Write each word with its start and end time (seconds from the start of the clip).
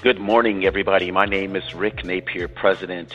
Good 0.00 0.20
morning, 0.20 0.64
everybody. 0.64 1.10
My 1.10 1.24
name 1.24 1.56
is 1.56 1.74
Rick 1.74 2.04
Napier, 2.04 2.46
president 2.46 3.12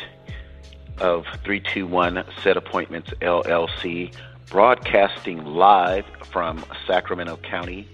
of 0.98 1.24
321 1.46 2.26
Set 2.44 2.58
Appointments 2.58 3.10
LLC, 3.22 4.14
broadcasting 4.48 5.46
live 5.46 6.04
from 6.30 6.66
Sacramento 6.86 7.38
County, 7.38 7.88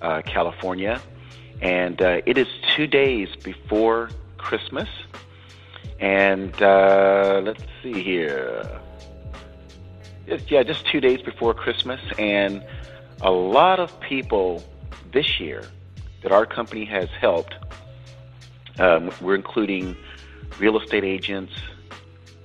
uh, 0.00 0.22
California. 0.22 1.00
And 1.60 2.02
uh, 2.02 2.22
it 2.26 2.36
is 2.36 2.48
two 2.74 2.88
days 2.88 3.28
before 3.44 4.10
Christmas. 4.38 4.88
And 6.00 6.60
uh, 6.60 7.42
let's 7.44 7.62
see 7.80 8.02
here. 8.02 8.68
It's, 10.26 10.50
yeah, 10.50 10.64
just 10.64 10.84
two 10.84 11.00
days 11.00 11.22
before 11.22 11.54
Christmas. 11.54 12.00
And 12.18 12.64
a 13.20 13.30
lot 13.30 13.78
of 13.78 14.00
people 14.00 14.64
this 15.12 15.38
year 15.38 15.62
that 16.22 16.32
our 16.32 16.44
company 16.44 16.84
has 16.86 17.08
helped 17.20 17.54
um, 18.78 19.10
we're 19.20 19.34
including 19.34 19.96
real 20.58 20.78
estate 20.80 21.04
agents, 21.04 21.52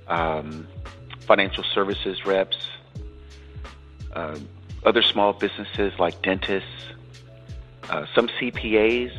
um, 0.08 0.68
financial 1.22 1.64
services 1.64 2.26
reps, 2.26 2.58
uh, 4.14 4.38
other 4.86 5.02
small 5.02 5.34
businesses 5.34 5.94
like 6.00 6.22
dentists, 6.22 6.70
uh, 7.90 8.06
some 8.14 8.28
CPAs, 8.28 9.12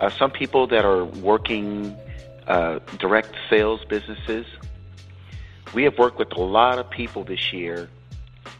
uh, 0.00 0.10
some 0.10 0.30
people 0.30 0.66
that 0.66 0.84
are 0.84 1.04
working 1.04 1.96
uh, 2.46 2.80
direct 2.98 3.34
sales 3.48 3.84
businesses. 3.84 4.46
We 5.74 5.84
have 5.84 5.98
worked 5.98 6.18
with 6.18 6.32
a 6.32 6.40
lot 6.40 6.78
of 6.78 6.90
people 6.90 7.24
this 7.24 7.52
year, 7.52 7.88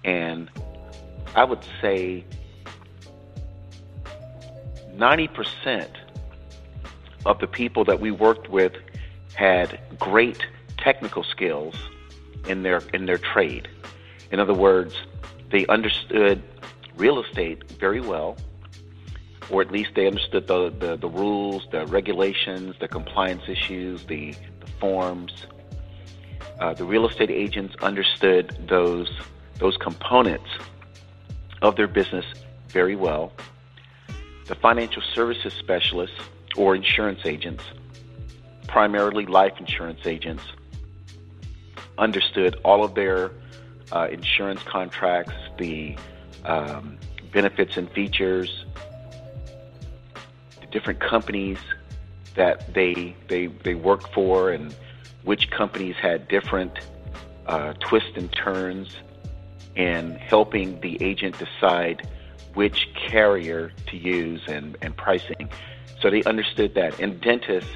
and 0.05 0.49
I 1.35 1.45
would 1.45 1.65
say 1.81 2.25
90% 4.95 5.89
of 7.25 7.39
the 7.39 7.47
people 7.47 7.85
that 7.85 8.01
we 8.01 8.11
worked 8.11 8.49
with 8.49 8.73
had 9.35 9.79
great 9.99 10.45
technical 10.79 11.23
skills 11.25 11.75
in 12.49 12.63
their 12.63 12.83
in 12.93 13.07
their 13.07 13.19
trade. 13.19 13.69
In 14.31 14.41
other 14.41 14.55
words, 14.55 14.95
they 15.51 15.67
understood 15.67 16.43
real 16.97 17.23
estate 17.23 17.71
very 17.73 18.01
well, 18.01 18.37
or 19.51 19.63
at 19.63 19.71
least 19.71 19.91
they 19.95 20.07
understood 20.07 20.47
the, 20.47 20.71
the, 20.71 20.97
the 20.97 21.09
rules, 21.09 21.67
the 21.71 21.87
regulations, 21.87 22.75
the 22.81 22.89
compliance 22.89 23.43
issues, 23.49 24.05
the, 24.05 24.35
the 24.61 24.67
forms. 24.81 25.47
Uh, 26.59 26.75
the 26.75 26.85
real 26.85 27.09
estate 27.09 27.31
agents 27.31 27.75
understood 27.83 28.57
those 28.69 29.11
those 29.59 29.77
components 29.77 30.51
of 31.61 31.77
their 31.77 31.89
business 31.89 32.25
very 32.69 32.97
well. 32.97 33.33
The 34.47 34.55
financial 34.57 35.03
services 35.15 35.53
specialists 35.55 36.19
or 36.57 36.75
insurance 36.75 37.21
agents, 37.25 37.65
primarily 38.69 39.27
life 39.27 39.55
insurance 39.59 40.01
agents, 40.07 40.43
understood 41.99 42.57
all 42.65 42.85
of 42.85 42.95
their 42.95 43.31
uh, 43.93 44.09
insurance 44.11 44.63
contracts, 44.63 45.35
the 45.59 45.97
um, 46.45 46.99
benefits 47.33 47.77
and 47.77 47.91
features, 47.93 48.65
the 50.61 50.67
different 50.69 51.01
companies 51.01 51.59
that 52.35 52.73
they 52.73 53.15
they 53.29 53.47
they 53.47 53.75
work 53.75 54.13
for, 54.13 54.51
and 54.51 54.75
which 55.25 55.51
companies 55.51 55.97
had 55.97 56.27
different 56.29 56.79
uh, 57.47 57.75
twists 57.81 58.13
and 58.17 58.33
turns 58.33 58.97
in 59.75 60.15
helping 60.17 60.81
the 60.81 61.03
agent 61.03 61.37
decide 61.39 62.09
which 62.55 62.89
carrier 62.95 63.73
to 63.87 63.97
use 63.97 64.43
and, 64.47 64.77
and 64.83 64.97
pricing. 64.97 65.49
So 66.03 66.11
they 66.11 66.25
understood 66.25 66.75
that. 66.75 67.01
And 67.01 67.21
dentists 67.21 67.71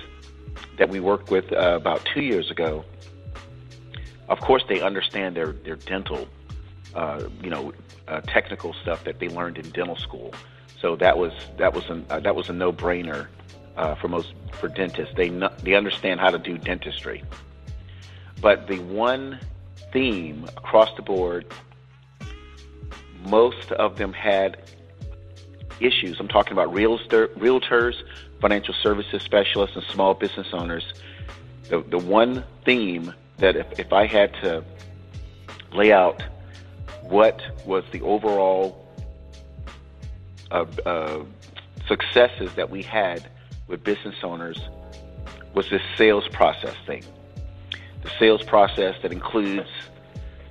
that 0.78 0.90
we 0.90 0.98
worked 1.00 1.30
with 1.30 1.50
uh, 1.52 1.76
about 1.76 2.04
two 2.12 2.22
years 2.22 2.50
ago, 2.50 2.84
of 4.28 4.40
course, 4.40 4.64
they 4.68 4.80
understand 4.80 5.36
their 5.36 5.52
their 5.52 5.76
dental, 5.76 6.26
uh, 6.94 7.28
you 7.40 7.48
know, 7.48 7.72
uh, 8.08 8.20
technical 8.22 8.74
stuff 8.82 9.04
that 9.04 9.20
they 9.20 9.28
learned 9.28 9.58
in 9.58 9.70
dental 9.70 9.96
school. 9.96 10.34
So 10.80 10.96
that 10.96 11.16
was 11.16 11.32
that 11.58 11.72
was 11.72 11.88
an, 11.88 12.04
uh, 12.10 12.18
that 12.20 12.34
was 12.34 12.50
a 12.50 12.52
no 12.52 12.72
brainer 12.72 13.28
uh, 13.76 13.94
for 13.94 14.08
most 14.08 14.34
for 14.52 14.66
dentists. 14.68 15.14
They 15.14 15.30
no, 15.30 15.48
they 15.62 15.74
understand 15.74 16.18
how 16.18 16.30
to 16.30 16.38
do 16.38 16.58
dentistry. 16.58 17.22
But 18.40 18.66
the 18.66 18.80
one 18.80 19.38
theme 19.92 20.44
across 20.56 20.94
the 20.96 21.02
board, 21.02 21.46
most 23.24 23.70
of 23.72 23.96
them 23.96 24.12
had 24.12 24.58
issues. 25.80 26.18
I'm 26.20 26.28
talking 26.28 26.52
about 26.52 26.72
realtors, 26.72 27.94
financial 28.40 28.74
services 28.82 29.22
specialists, 29.22 29.76
and 29.76 29.84
small 29.86 30.14
business 30.14 30.48
owners. 30.52 30.84
The, 31.68 31.82
the 31.82 31.98
one 31.98 32.44
theme 32.64 33.12
that 33.38 33.56
if, 33.56 33.78
if 33.78 33.92
I 33.92 34.06
had 34.06 34.32
to 34.42 34.64
lay 35.72 35.92
out 35.92 36.22
what 37.02 37.40
was 37.64 37.84
the 37.92 38.00
overall 38.02 38.86
uh, 40.50 40.64
uh, 40.84 41.24
successes 41.86 42.52
that 42.54 42.70
we 42.70 42.82
had 42.82 43.28
with 43.68 43.84
business 43.84 44.16
owners 44.22 44.58
was 45.54 45.68
this 45.70 45.82
sales 45.96 46.28
process 46.28 46.76
thing. 46.86 47.02
The 48.02 48.10
sales 48.18 48.42
process 48.42 48.94
that 49.02 49.12
includes 49.12 49.68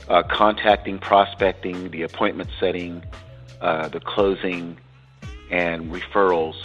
uh, 0.10 0.24
contacting, 0.24 1.00
prospecting, 1.00 1.92
the 1.92 2.04
appointment 2.04 2.50
setting, 2.60 3.04
uh, 3.62 3.88
the 3.90 4.00
closing, 4.00 4.78
and 5.52 5.92
referrals 5.92 6.56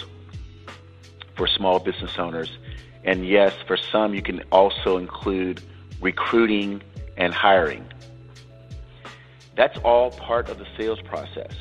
for 1.37 1.47
small 1.47 1.79
business 1.79 2.19
owners. 2.19 2.59
And 3.05 3.27
yes, 3.27 3.55
for 3.67 3.77
some, 3.77 4.15
you 4.15 4.23
can 4.23 4.43
also 4.53 4.99
include 4.99 5.63
recruiting 6.01 6.83
and 7.17 7.33
hiring. 7.33 7.85
That's 9.57 9.79
all 9.79 10.11
part 10.11 10.49
of 10.49 10.59
the 10.59 10.67
sales 10.77 11.01
process. 11.03 11.53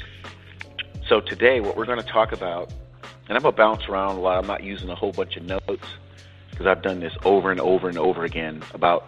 So 1.07 1.21
today, 1.21 1.59
what 1.59 1.75
we're 1.75 1.85
going 1.85 2.01
to 2.01 2.07
talk 2.07 2.31
about, 2.31 2.71
and 3.27 3.35
I'm 3.35 3.41
going 3.41 3.53
to 3.53 3.57
bounce 3.57 3.87
around 3.87 4.17
a 4.17 4.19
lot. 4.19 4.37
I'm 4.37 4.47
not 4.47 4.63
using 4.63 4.89
a 4.89 4.95
whole 4.95 5.11
bunch 5.11 5.37
of 5.37 5.43
notes 5.43 5.87
because 6.51 6.67
I've 6.67 6.81
done 6.81 6.99
this 6.99 7.13
over 7.23 7.51
and 7.51 7.59
over 7.59 7.89
and 7.89 7.97
over 7.97 8.25
again, 8.25 8.63
about 8.73 9.07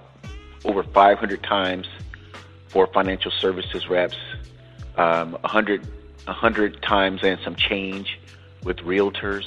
over 0.65 0.83
500 0.83 1.43
times 1.43 1.87
for 2.69 2.87
financial 2.87 3.31
services 3.31 3.89
reps, 3.89 4.17
um, 4.95 5.33
100 5.33 5.85
a 6.27 6.33
hundred 6.33 6.81
times 6.81 7.21
and 7.23 7.39
some 7.43 7.55
change 7.55 8.19
with 8.63 8.77
realtors 8.77 9.45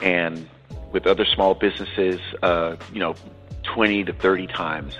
and 0.00 0.48
with 0.92 1.06
other 1.06 1.24
small 1.24 1.54
businesses, 1.54 2.20
uh, 2.42 2.76
you 2.92 3.00
know, 3.00 3.14
20 3.62 4.04
to 4.04 4.12
30 4.12 4.46
times. 4.48 4.96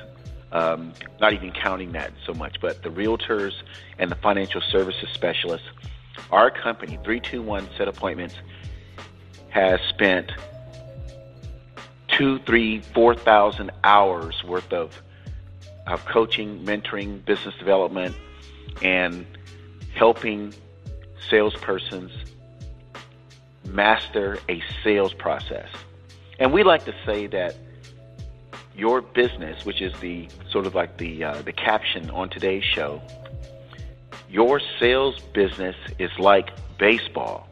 Um, 0.53 0.93
not 1.21 1.33
even 1.33 1.53
counting 1.53 1.93
that 1.93 2.13
so 2.27 2.35
much, 2.35 2.57
but 2.61 2.83
the 2.83 2.89
realtors 2.89 3.53
and 3.99 4.11
the 4.11 4.17
financial 4.17 4.61
services 4.61 5.09
specialists, 5.15 5.69
our 6.33 6.51
company, 6.51 6.99
321 7.05 7.69
Set 7.77 7.87
Appointments, 7.87 8.35
has 9.51 9.81
spent 9.89 10.33
two, 12.09 12.39
three, 12.41 12.81
four 12.81 13.15
thousand 13.15 13.71
hours 13.85 14.43
worth 14.45 14.73
of 14.73 15.01
of 15.87 16.05
coaching, 16.05 16.65
mentoring, 16.65 17.25
business 17.25 17.55
development, 17.59 18.15
and 18.83 19.27
helping 20.01 20.55
salespersons 21.31 22.11
master 23.67 24.39
a 24.49 24.63
sales 24.83 25.13
process. 25.13 25.69
And 26.39 26.55
we 26.55 26.63
like 26.63 26.87
to 26.87 26.95
say 27.05 27.27
that 27.27 27.55
your 28.75 29.03
business, 29.03 29.67
which 29.67 29.83
is 29.83 29.93
the 30.01 30.27
sort 30.51 30.65
of 30.65 30.75
like 30.75 30.97
the 30.97 31.23
uh, 31.23 31.43
the 31.43 31.53
caption 31.53 32.09
on 32.13 32.31
today's 32.31 32.65
show, 32.65 33.03
your 34.31 34.59
sales 34.79 35.21
business 35.35 35.77
is 35.99 36.11
like 36.19 36.49
baseball. 36.79 37.47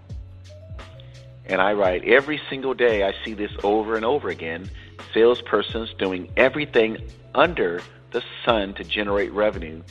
And 1.44 1.60
I 1.60 1.75
write 1.75 2.03
every 2.04 2.41
single 2.48 2.72
day. 2.72 3.04
I 3.04 3.12
see 3.27 3.34
this 3.34 3.53
over 3.62 3.94
and 3.94 4.06
over 4.06 4.30
again. 4.30 4.71
Salespersons 5.15 5.98
doing 5.98 6.33
everything 6.39 6.97
under 7.34 7.83
the 8.12 8.22
sun 8.47 8.72
to 8.72 8.84
generate 8.84 9.33
revenue 9.33 9.83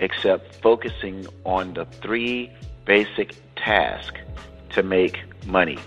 except 0.00 0.54
focusing 0.56 1.26
on 1.44 1.74
the 1.74 1.84
three 1.84 2.52
basic 2.84 3.34
tasks 3.56 4.20
to 4.70 4.82
make 4.82 5.18
money, 5.46 5.78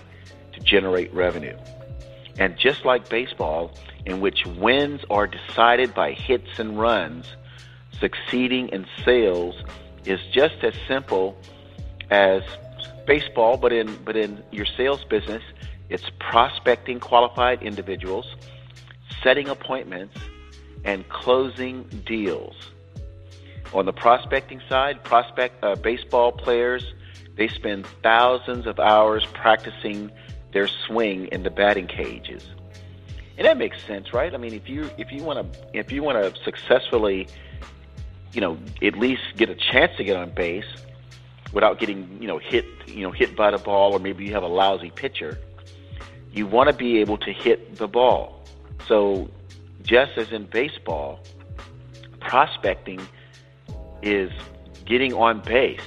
to 0.52 0.60
generate 0.60 1.12
revenue. 1.14 1.56
And 2.38 2.56
just 2.58 2.84
like 2.84 3.08
baseball, 3.08 3.76
in 4.06 4.20
which 4.20 4.46
wins 4.46 5.02
are 5.10 5.26
decided 5.26 5.94
by 5.94 6.12
hits 6.12 6.58
and 6.58 6.78
runs, 6.78 7.26
succeeding 8.00 8.68
in 8.68 8.86
sales 9.04 9.54
is 10.04 10.20
just 10.32 10.56
as 10.62 10.74
simple 10.88 11.36
as 12.10 12.42
baseball, 13.06 13.56
but 13.56 13.72
in 13.72 13.94
but 14.04 14.16
in 14.16 14.42
your 14.50 14.66
sales 14.66 15.04
business, 15.04 15.42
it's 15.88 16.10
prospecting 16.18 17.00
qualified 17.00 17.62
individuals, 17.62 18.26
setting 19.22 19.48
appointments, 19.48 20.16
and 20.84 21.08
closing 21.08 21.84
deals. 22.06 22.71
On 23.74 23.86
the 23.86 23.92
prospecting 23.92 24.60
side, 24.68 25.02
prospect 25.02 25.62
uh, 25.64 25.76
baseball 25.76 26.32
players 26.32 26.92
they 27.36 27.48
spend 27.48 27.86
thousands 28.02 28.66
of 28.66 28.78
hours 28.78 29.26
practicing 29.32 30.10
their 30.52 30.68
swing 30.68 31.26
in 31.32 31.42
the 31.42 31.50
batting 31.50 31.86
cages. 31.86 32.46
And 33.38 33.46
that 33.46 33.56
makes 33.56 33.82
sense, 33.86 34.12
right? 34.12 34.34
I 34.34 34.36
mean, 34.36 34.52
if 34.52 34.68
you 34.68 34.90
if 34.98 35.10
you 35.10 35.22
want 35.22 35.52
to 35.52 35.58
if 35.72 35.90
you 35.90 36.02
want 36.02 36.22
to 36.22 36.42
successfully, 36.42 37.26
you 38.32 38.40
know, 38.40 38.58
at 38.82 38.98
least 38.98 39.22
get 39.36 39.48
a 39.48 39.54
chance 39.54 39.96
to 39.96 40.04
get 40.04 40.16
on 40.16 40.30
base 40.30 40.66
without 41.52 41.78
getting, 41.78 42.20
you 42.20 42.28
know, 42.28 42.38
hit, 42.38 42.66
you 42.86 43.02
know, 43.02 43.10
hit 43.10 43.34
by 43.34 43.50
the 43.50 43.58
ball 43.58 43.92
or 43.92 43.98
maybe 43.98 44.24
you 44.24 44.32
have 44.32 44.42
a 44.42 44.48
lousy 44.48 44.90
pitcher, 44.90 45.38
you 46.32 46.46
want 46.46 46.68
to 46.68 46.76
be 46.76 46.98
able 46.98 47.16
to 47.18 47.32
hit 47.32 47.76
the 47.76 47.88
ball. 47.88 48.44
So, 48.86 49.30
just 49.82 50.18
as 50.18 50.30
in 50.32 50.44
baseball, 50.46 51.20
prospecting 52.20 53.00
is 54.02 54.30
getting 54.84 55.14
on 55.14 55.40
base. 55.40 55.80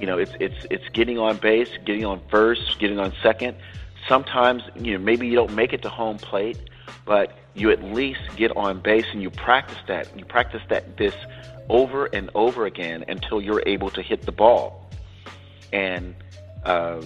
You 0.00 0.06
know, 0.06 0.18
it's 0.18 0.32
it's 0.40 0.66
it's 0.70 0.88
getting 0.90 1.18
on 1.18 1.36
base, 1.36 1.70
getting 1.84 2.04
on 2.04 2.20
first, 2.28 2.78
getting 2.78 2.98
on 2.98 3.12
second. 3.22 3.56
Sometimes, 4.08 4.62
you 4.76 4.92
know, 4.92 4.98
maybe 4.98 5.26
you 5.26 5.34
don't 5.34 5.54
make 5.54 5.72
it 5.72 5.82
to 5.82 5.88
home 5.88 6.18
plate, 6.18 6.58
but 7.04 7.38
you 7.54 7.70
at 7.70 7.82
least 7.82 8.20
get 8.36 8.54
on 8.56 8.80
base 8.80 9.06
and 9.12 9.22
you 9.22 9.30
practice 9.30 9.78
that. 9.86 10.08
You 10.18 10.24
practice 10.24 10.62
that 10.68 10.96
this 10.96 11.14
over 11.68 12.06
and 12.06 12.30
over 12.34 12.66
again 12.66 13.04
until 13.08 13.40
you're 13.40 13.62
able 13.66 13.90
to 13.90 14.02
hit 14.02 14.22
the 14.22 14.32
ball. 14.32 14.90
And 15.72 16.14
uh, 16.64 17.02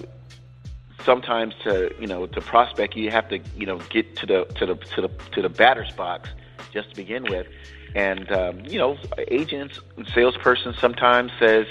sometimes 1.04 1.54
to 1.64 1.94
you 2.00 2.06
know 2.06 2.26
to 2.26 2.40
prospect, 2.40 2.96
you 2.96 3.10
have 3.10 3.28
to 3.28 3.38
you 3.56 3.66
know 3.66 3.78
get 3.90 4.16
to 4.16 4.26
the 4.26 4.44
to 4.56 4.66
the 4.66 4.74
to 4.74 5.02
the 5.02 5.08
to 5.32 5.42
the 5.42 5.48
batter's 5.48 5.92
box 5.92 6.30
just 6.72 6.90
to 6.90 6.96
begin 6.96 7.24
with. 7.24 7.46
And 7.94 8.30
um, 8.32 8.64
you 8.66 8.78
know, 8.78 8.96
agents, 9.28 9.80
salesperson 10.14 10.74
sometimes 10.80 11.32
says, 11.38 11.66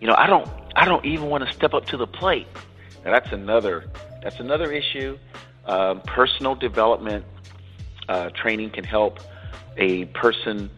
you 0.00 0.06
know, 0.06 0.14
I 0.16 0.26
don't, 0.26 0.48
I 0.74 0.84
don't 0.84 1.04
even 1.04 1.28
want 1.28 1.46
to 1.46 1.52
step 1.52 1.72
up 1.74 1.86
to 1.86 1.96
the 1.96 2.06
plate. 2.06 2.46
Now 3.04 3.12
that's 3.12 3.32
another, 3.32 3.90
that's 4.22 4.40
another 4.40 4.72
issue. 4.72 5.18
Um, 5.64 6.00
personal 6.02 6.54
development 6.54 7.24
uh, 8.08 8.30
training 8.30 8.70
can 8.70 8.84
help 8.84 9.20
a 9.76 10.04
person, 10.06 10.70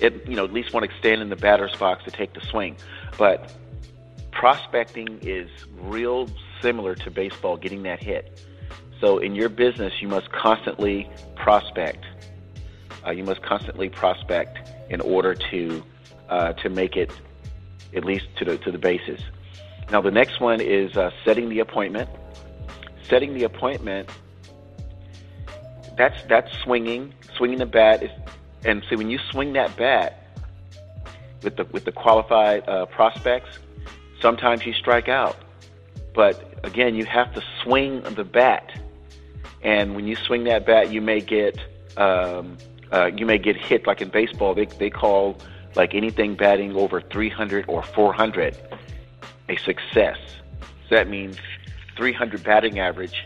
it, 0.00 0.26
you 0.28 0.36
know, 0.36 0.44
at 0.44 0.52
least 0.52 0.72
want 0.72 0.88
to 0.88 0.98
stand 0.98 1.22
in 1.22 1.28
the 1.28 1.36
batter's 1.36 1.74
box 1.76 2.04
to 2.04 2.10
take 2.10 2.34
the 2.34 2.40
swing. 2.40 2.76
But 3.18 3.54
prospecting 4.32 5.18
is 5.22 5.48
real 5.80 6.28
similar 6.60 6.94
to 6.96 7.10
baseball, 7.10 7.56
getting 7.56 7.82
that 7.84 8.02
hit. 8.02 8.44
So 9.00 9.18
in 9.18 9.34
your 9.34 9.48
business, 9.48 9.92
you 10.00 10.08
must 10.08 10.30
constantly 10.32 11.08
prospect 11.34 12.04
uh, 13.06 13.10
you 13.10 13.24
must 13.24 13.42
constantly 13.42 13.88
prospect 13.88 14.58
in 14.90 15.00
order 15.00 15.34
to 15.34 15.82
uh, 16.28 16.52
to 16.54 16.68
make 16.68 16.96
it 16.96 17.12
at 17.94 18.04
least 18.04 18.26
to 18.38 18.44
the 18.44 18.58
to 18.58 18.70
the 18.70 18.78
bases. 18.78 19.20
Now 19.90 20.00
the 20.00 20.10
next 20.10 20.40
one 20.40 20.60
is 20.60 20.96
uh, 20.96 21.10
setting 21.24 21.48
the 21.48 21.60
appointment. 21.60 22.10
Setting 23.04 23.34
the 23.34 23.44
appointment. 23.44 24.10
That's 25.96 26.20
that's 26.28 26.52
swinging, 26.58 27.14
swinging 27.36 27.58
the 27.58 27.66
bat 27.66 28.02
is, 28.02 28.10
and 28.64 28.82
see 28.88 28.96
when 28.96 29.08
you 29.08 29.18
swing 29.30 29.52
that 29.54 29.76
bat 29.76 30.26
with 31.42 31.56
the 31.56 31.64
with 31.66 31.84
the 31.84 31.92
qualified 31.92 32.68
uh, 32.68 32.86
prospects, 32.86 33.58
sometimes 34.20 34.66
you 34.66 34.72
strike 34.72 35.08
out. 35.08 35.36
But 36.14 36.58
again, 36.64 36.96
you 36.96 37.04
have 37.04 37.32
to 37.34 37.42
swing 37.62 38.02
the 38.02 38.24
bat, 38.24 38.78
and 39.62 39.94
when 39.94 40.06
you 40.06 40.16
swing 40.16 40.44
that 40.44 40.66
bat, 40.66 40.92
you 40.92 41.00
may 41.00 41.20
get 41.20 41.58
um, 41.96 42.58
uh, 42.92 43.10
you 43.16 43.26
may 43.26 43.38
get 43.38 43.56
hit 43.56 43.86
like 43.86 44.00
in 44.00 44.08
baseball. 44.08 44.54
They 44.54 44.66
they 44.66 44.90
call 44.90 45.38
like 45.74 45.94
anything 45.94 46.36
batting 46.36 46.74
over 46.74 47.00
300 47.00 47.66
or 47.68 47.82
400 47.82 48.56
a 49.48 49.56
success. 49.56 50.18
So 50.88 50.94
that 50.94 51.08
means 51.08 51.38
300 51.96 52.42
batting 52.42 52.78
average. 52.78 53.24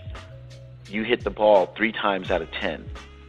You 0.88 1.04
hit 1.04 1.24
the 1.24 1.30
ball 1.30 1.66
three 1.76 1.92
times 1.92 2.30
out 2.30 2.42
of 2.42 2.50
10. 2.52 2.84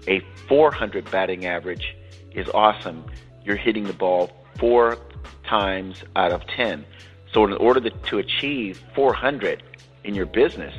A 0.07 0.19
400 0.47 1.09
batting 1.11 1.45
average 1.45 1.95
is 2.33 2.47
awesome. 2.53 3.05
You're 3.43 3.55
hitting 3.55 3.83
the 3.83 3.93
ball 3.93 4.31
four 4.57 4.97
times 5.45 6.03
out 6.15 6.31
of 6.31 6.45
10. 6.47 6.85
So 7.33 7.45
in 7.45 7.53
order 7.53 7.81
to, 7.81 7.89
to 7.89 8.17
achieve 8.17 8.81
400 8.95 9.63
in 10.03 10.15
your 10.15 10.25
business, 10.25 10.75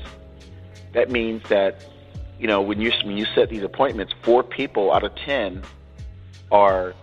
that 0.93 1.11
means 1.11 1.43
that 1.49 1.87
you 2.39 2.47
know, 2.47 2.61
when 2.61 2.81
you 2.81 2.93
when 3.05 3.17
you 3.17 3.27
set 3.35 3.49
these 3.49 3.63
appointments, 3.63 4.13
four 4.23 4.43
people 4.43 4.93
out 4.93 5.05
of 5.05 5.15
ten 5.15 5.63
are 6.51 6.95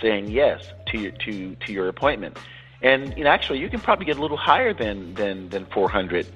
saying 0.00 0.30
yes 0.30 0.72
to 0.88 0.98
your 0.98 1.12
to 1.12 1.54
to 1.56 1.72
your 1.72 1.88
appointment. 1.88 2.38
And 2.82 3.16
you 3.16 3.24
know, 3.24 3.30
actually, 3.30 3.60
you 3.60 3.68
can 3.68 3.80
probably 3.80 4.06
get 4.06 4.18
a 4.18 4.20
little 4.20 4.36
higher 4.36 4.72
than 4.72 5.14
than 5.14 5.48
than 5.48 5.66
400 5.66 6.26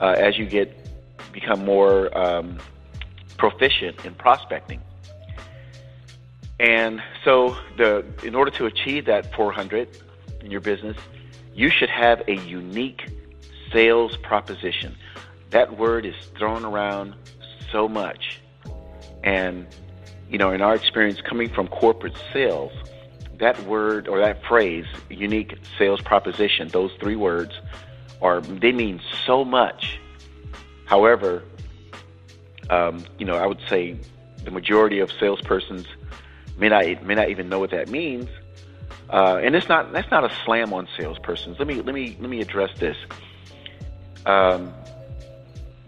uh, 0.00 0.14
as 0.18 0.38
you 0.38 0.46
get 0.46 0.76
become 1.32 1.64
more 1.64 2.16
um, 2.16 2.58
proficient 3.36 4.04
in 4.04 4.14
prospecting. 4.14 4.80
And 6.58 7.02
so, 7.24 7.56
the 7.76 8.04
in 8.22 8.34
order 8.34 8.50
to 8.52 8.66
achieve 8.66 9.06
that 9.06 9.34
400 9.34 9.88
in 10.42 10.50
your 10.50 10.60
business, 10.60 10.96
you 11.54 11.70
should 11.70 11.90
have 11.90 12.22
a 12.28 12.36
unique 12.36 13.08
sales 13.72 14.16
proposition. 14.16 14.96
That 15.50 15.78
word 15.78 16.06
is 16.06 16.14
thrown 16.38 16.64
around 16.64 17.14
so 17.72 17.88
much. 17.88 18.40
And, 19.22 19.66
you 20.30 20.38
know, 20.38 20.50
in 20.50 20.62
our 20.62 20.74
experience 20.74 21.20
coming 21.20 21.48
from 21.48 21.68
corporate 21.68 22.16
sales, 22.32 22.72
that 23.38 23.62
word 23.64 24.08
or 24.08 24.18
that 24.18 24.44
phrase, 24.44 24.86
unique 25.08 25.56
sales 25.78 26.00
proposition, 26.00 26.68
those 26.68 26.92
three 27.00 27.16
words 27.16 27.52
are, 28.20 28.40
they 28.40 28.72
mean 28.72 29.00
so 29.26 29.44
much. 29.44 29.98
However, 30.86 31.42
um, 32.68 33.04
you 33.18 33.26
know, 33.26 33.36
I 33.36 33.46
would 33.46 33.60
say 33.68 33.96
the 34.44 34.50
majority 34.50 35.00
of 35.00 35.10
salespersons 35.10 35.86
may 36.56 36.68
not 36.68 36.84
may 37.04 37.14
not 37.14 37.30
even 37.30 37.48
know 37.48 37.58
what 37.58 37.70
that 37.70 37.88
means. 37.88 38.28
Uh, 39.08 39.40
and 39.42 39.56
it's 39.56 39.68
not 39.68 39.92
that's 39.92 40.10
not 40.10 40.24
a 40.24 40.34
slam 40.44 40.72
on 40.72 40.86
salespersons. 40.98 41.58
Let 41.58 41.66
me 41.66 41.82
let 41.82 41.94
me 41.94 42.16
let 42.20 42.30
me 42.30 42.40
address 42.40 42.70
this. 42.78 42.96
Um, 44.26 44.72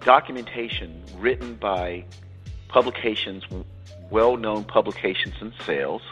documentation 0.04 1.02
written 1.16 1.54
by 1.54 2.04
publications, 2.68 3.44
well-known 4.10 4.64
publications 4.64 5.34
in 5.40 5.52
sales. 5.64 6.02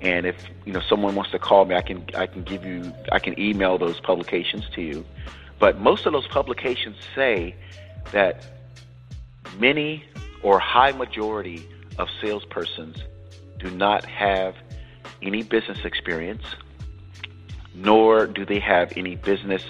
And 0.00 0.26
if 0.26 0.36
you 0.64 0.72
know 0.72 0.80
someone 0.80 1.14
wants 1.14 1.30
to 1.32 1.38
call 1.38 1.64
me, 1.66 1.74
I 1.74 1.82
can 1.82 2.04
I 2.14 2.26
can 2.26 2.42
give 2.42 2.64
you 2.64 2.92
I 3.12 3.18
can 3.18 3.38
email 3.38 3.76
those 3.76 4.00
publications 4.00 4.68
to 4.74 4.82
you. 4.82 5.04
But 5.58 5.78
most 5.78 6.06
of 6.06 6.12
those 6.12 6.26
publications 6.26 6.96
say 7.14 7.54
that 8.12 8.46
many 9.58 10.04
or 10.42 10.58
high 10.58 10.92
majority 10.92 11.68
of 11.98 12.08
salespersons 12.22 13.02
do 13.58 13.70
not 13.70 14.06
have 14.06 14.54
any 15.20 15.42
business 15.42 15.84
experience, 15.84 16.44
nor 17.74 18.26
do 18.26 18.46
they 18.46 18.58
have 18.58 18.92
any 18.96 19.16
business 19.16 19.62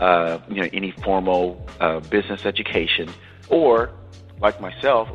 uh, 0.00 0.38
you 0.48 0.62
know, 0.62 0.68
any 0.72 0.90
formal 0.90 1.66
uh, 1.80 2.00
business 2.00 2.46
education, 2.46 3.08
or 3.48 3.90
like 4.40 4.60
myself, 4.60 5.08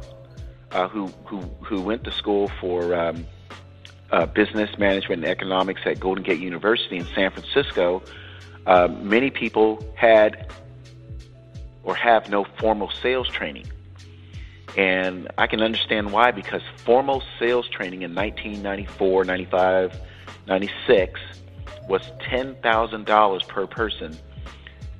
uh, 0.71 0.87
who 0.87 1.07
who 1.25 1.39
who 1.61 1.81
went 1.81 2.03
to 2.03 2.11
school 2.11 2.49
for 2.59 2.95
um, 2.95 3.25
uh, 4.11 4.25
business 4.25 4.77
management 4.77 5.23
and 5.23 5.31
economics 5.31 5.81
at 5.85 5.99
Golden 5.99 6.23
Gate 6.23 6.39
University 6.39 6.97
in 6.97 7.05
San 7.15 7.31
Francisco. 7.31 8.01
Uh, 8.65 8.87
many 8.87 9.29
people 9.31 9.83
had 9.95 10.51
or 11.83 11.95
have 11.95 12.29
no 12.29 12.45
formal 12.59 12.91
sales 13.01 13.27
training. 13.29 13.65
And 14.77 15.29
I 15.37 15.47
can 15.47 15.61
understand 15.61 16.11
why 16.11 16.31
because 16.31 16.61
formal 16.85 17.23
sales 17.39 17.67
training 17.67 18.03
in 18.03 18.13
1994, 18.13 19.25
95, 19.25 19.99
96 20.47 21.19
was 21.87 22.03
$10,000 22.29 23.47
per 23.47 23.67
person 23.67 24.17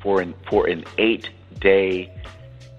for 0.01 0.21
an 0.21 0.33
for 0.49 0.67
an 0.67 0.85
eight 0.97 1.29
day 1.59 2.11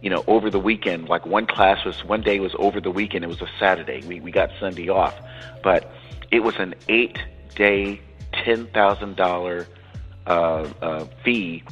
you 0.03 0.11
know 0.11 0.25
over 0.27 0.51
the 0.51 0.59
weekend. 0.59 1.09
Like 1.09 1.27
one 1.27 1.47
class 1.47 1.85
was 1.85 2.05
one 2.05 2.23
day 2.23 2.41
was 2.41 2.55
over 2.59 2.81
the 2.81 2.91
weekend. 2.91 3.25
It 3.25 3.29
was 3.29 3.41
a 3.41 3.49
saturday. 3.59 4.03
We, 4.07 4.21
we 4.21 4.31
got 4.31 4.51
sunday 4.59 4.89
off. 4.89 5.15
But 5.63 5.91
it 6.31 6.41
was 6.41 6.57
an 6.57 6.75
eight 6.89 7.19
day 7.55 8.01
ten 8.33 8.67
thousand 8.69 9.21
uh, 9.21 9.53
uh, 10.27 11.07
fee 11.25 11.63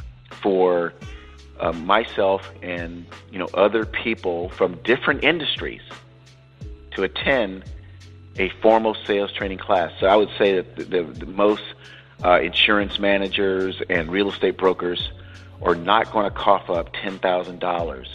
for 0.42 0.92
uh, 1.60 1.72
myself 1.72 2.50
and 2.62 3.06
you 3.30 3.38
know 3.38 3.48
other 3.54 3.84
people 3.84 4.50
from 4.50 4.78
different 4.84 5.24
industries 5.24 5.82
to 6.92 7.02
attend 7.02 7.64
a 8.38 8.48
formal 8.62 8.96
sales 9.06 9.32
training 9.32 9.58
class. 9.58 9.92
So 10.00 10.06
i 10.06 10.16
would 10.16 10.30
say 10.38 10.56
that 10.56 10.76
the, 10.76 10.84
the, 10.84 11.02
the 11.02 11.26
most 11.26 11.62
uh, 12.24 12.40
insurance 12.40 12.98
managers 12.98 13.80
and 13.88 14.10
real 14.10 14.30
estate 14.30 14.56
brokers 14.56 15.10
are 15.62 15.74
not 15.74 16.12
going 16.12 16.24
to 16.24 16.36
cough 16.36 16.70
up 16.70 16.92
$10,000 16.94 18.06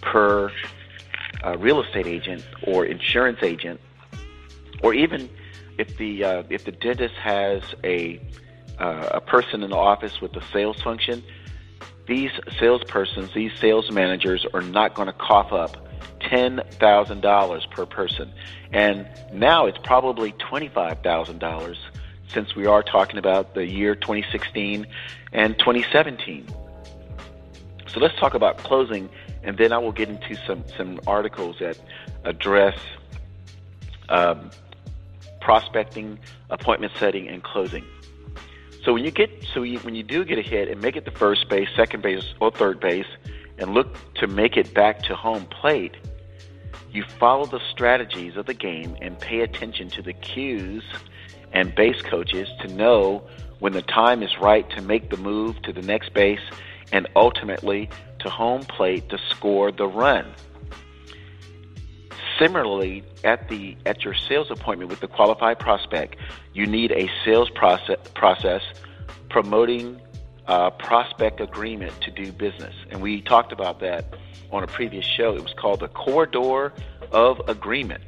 per 0.00 0.52
uh, 1.44 1.56
real 1.58 1.82
estate 1.82 2.06
agent 2.06 2.44
or 2.66 2.84
insurance 2.84 3.38
agent, 3.42 3.80
or 4.82 4.94
even 4.94 5.28
if 5.78 5.96
the 5.98 6.24
uh, 6.24 6.42
if 6.50 6.64
the 6.64 6.72
dentist 6.72 7.14
has 7.16 7.62
a 7.82 8.20
uh, 8.78 9.08
a 9.12 9.20
person 9.20 9.62
in 9.62 9.70
the 9.70 9.76
office 9.76 10.20
with 10.20 10.32
the 10.32 10.42
sales 10.52 10.80
function, 10.82 11.22
these 12.06 12.30
salespersons, 12.58 13.32
these 13.34 13.52
sales 13.60 13.90
managers 13.90 14.46
are 14.52 14.62
not 14.62 14.94
going 14.94 15.06
to 15.06 15.12
cough 15.12 15.52
up 15.52 15.76
$10,000 16.20 17.70
per 17.70 17.86
person. 17.86 18.32
And 18.72 19.06
now 19.32 19.66
it's 19.66 19.78
probably 19.78 20.32
$25,000 20.32 21.76
since 22.34 22.54
we 22.56 22.66
are 22.66 22.82
talking 22.82 23.16
about 23.16 23.54
the 23.54 23.64
year 23.64 23.94
2016 23.94 24.86
and 25.32 25.58
2017. 25.58 26.46
So 27.86 28.00
let's 28.00 28.16
talk 28.16 28.34
about 28.34 28.58
closing, 28.58 29.08
and 29.44 29.56
then 29.56 29.72
I 29.72 29.78
will 29.78 29.92
get 29.92 30.08
into 30.08 30.34
some, 30.46 30.64
some 30.76 31.00
articles 31.06 31.56
that 31.60 31.78
address 32.24 32.76
um, 34.08 34.50
prospecting, 35.40 36.18
appointment 36.50 36.92
setting, 36.98 37.28
and 37.28 37.42
closing. 37.42 37.84
So 38.84 38.92
when 38.92 39.04
you 39.04 39.10
get 39.10 39.30
so 39.54 39.62
you, 39.62 39.78
when 39.78 39.94
you 39.94 40.02
do 40.02 40.24
get 40.24 40.38
a 40.38 40.42
hit 40.42 40.68
and 40.68 40.82
make 40.82 40.96
it 40.96 41.04
to 41.06 41.10
first 41.12 41.48
base, 41.48 41.68
second 41.74 42.02
base, 42.02 42.34
or 42.40 42.50
third 42.50 42.80
base, 42.80 43.06
and 43.58 43.72
look 43.72 43.96
to 44.16 44.26
make 44.26 44.56
it 44.56 44.74
back 44.74 45.02
to 45.04 45.14
home 45.14 45.46
plate, 45.46 45.94
you 46.92 47.04
follow 47.18 47.46
the 47.46 47.60
strategies 47.70 48.36
of 48.36 48.46
the 48.46 48.54
game 48.54 48.96
and 49.00 49.18
pay 49.18 49.40
attention 49.40 49.88
to 49.90 50.02
the 50.02 50.12
cues 50.12 50.84
and 51.54 51.74
base 51.74 52.02
coaches 52.02 52.48
to 52.60 52.68
know 52.68 53.22
when 53.60 53.72
the 53.72 53.82
time 53.82 54.22
is 54.22 54.36
right 54.38 54.68
to 54.70 54.82
make 54.82 55.08
the 55.08 55.16
move 55.16 55.60
to 55.62 55.72
the 55.72 55.82
next 55.82 56.12
base 56.12 56.40
and 56.92 57.08
ultimately 57.16 57.88
to 58.18 58.28
home 58.28 58.62
plate 58.62 59.08
to 59.08 59.18
score 59.30 59.72
the 59.72 59.86
run. 59.86 60.26
Similarly, 62.38 63.04
at 63.22 63.48
the 63.48 63.76
at 63.86 64.04
your 64.04 64.12
sales 64.12 64.50
appointment 64.50 64.90
with 64.90 65.00
the 65.00 65.06
qualified 65.06 65.60
prospect, 65.60 66.16
you 66.52 66.66
need 66.66 66.90
a 66.90 67.08
sales 67.24 67.48
process 67.48 67.98
process 68.14 68.62
promoting 69.30 70.00
a 70.46 70.70
prospect 70.72 71.40
agreement 71.40 71.92
to 72.02 72.10
do 72.10 72.32
business. 72.32 72.74
And 72.90 73.00
we 73.00 73.22
talked 73.22 73.52
about 73.52 73.80
that 73.80 74.04
on 74.50 74.62
a 74.62 74.66
previous 74.66 75.06
show. 75.06 75.34
It 75.36 75.42
was 75.42 75.54
called 75.54 75.80
the 75.80 75.88
corridor 75.88 76.72
of 77.12 77.40
agreement. 77.48 78.02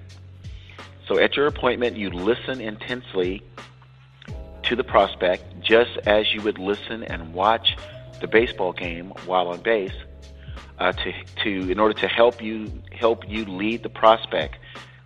So 1.06 1.18
at 1.18 1.36
your 1.36 1.46
appointment, 1.46 1.96
you 1.96 2.10
listen 2.10 2.60
intensely 2.60 3.42
to 4.64 4.74
the 4.74 4.84
prospect 4.84 5.60
just 5.60 5.96
as 6.06 6.32
you 6.34 6.42
would 6.42 6.58
listen 6.58 7.04
and 7.04 7.32
watch 7.32 7.76
the 8.20 8.26
baseball 8.26 8.72
game 8.72 9.12
while 9.24 9.48
on 9.48 9.60
base 9.60 9.92
uh, 10.78 10.92
to, 10.92 11.12
to 11.44 11.70
in 11.70 11.78
order 11.78 11.94
to 11.94 12.08
help 12.08 12.42
you 12.42 12.70
help 12.92 13.28
you 13.28 13.44
lead 13.44 13.82
the 13.82 13.88
prospect 13.88 14.56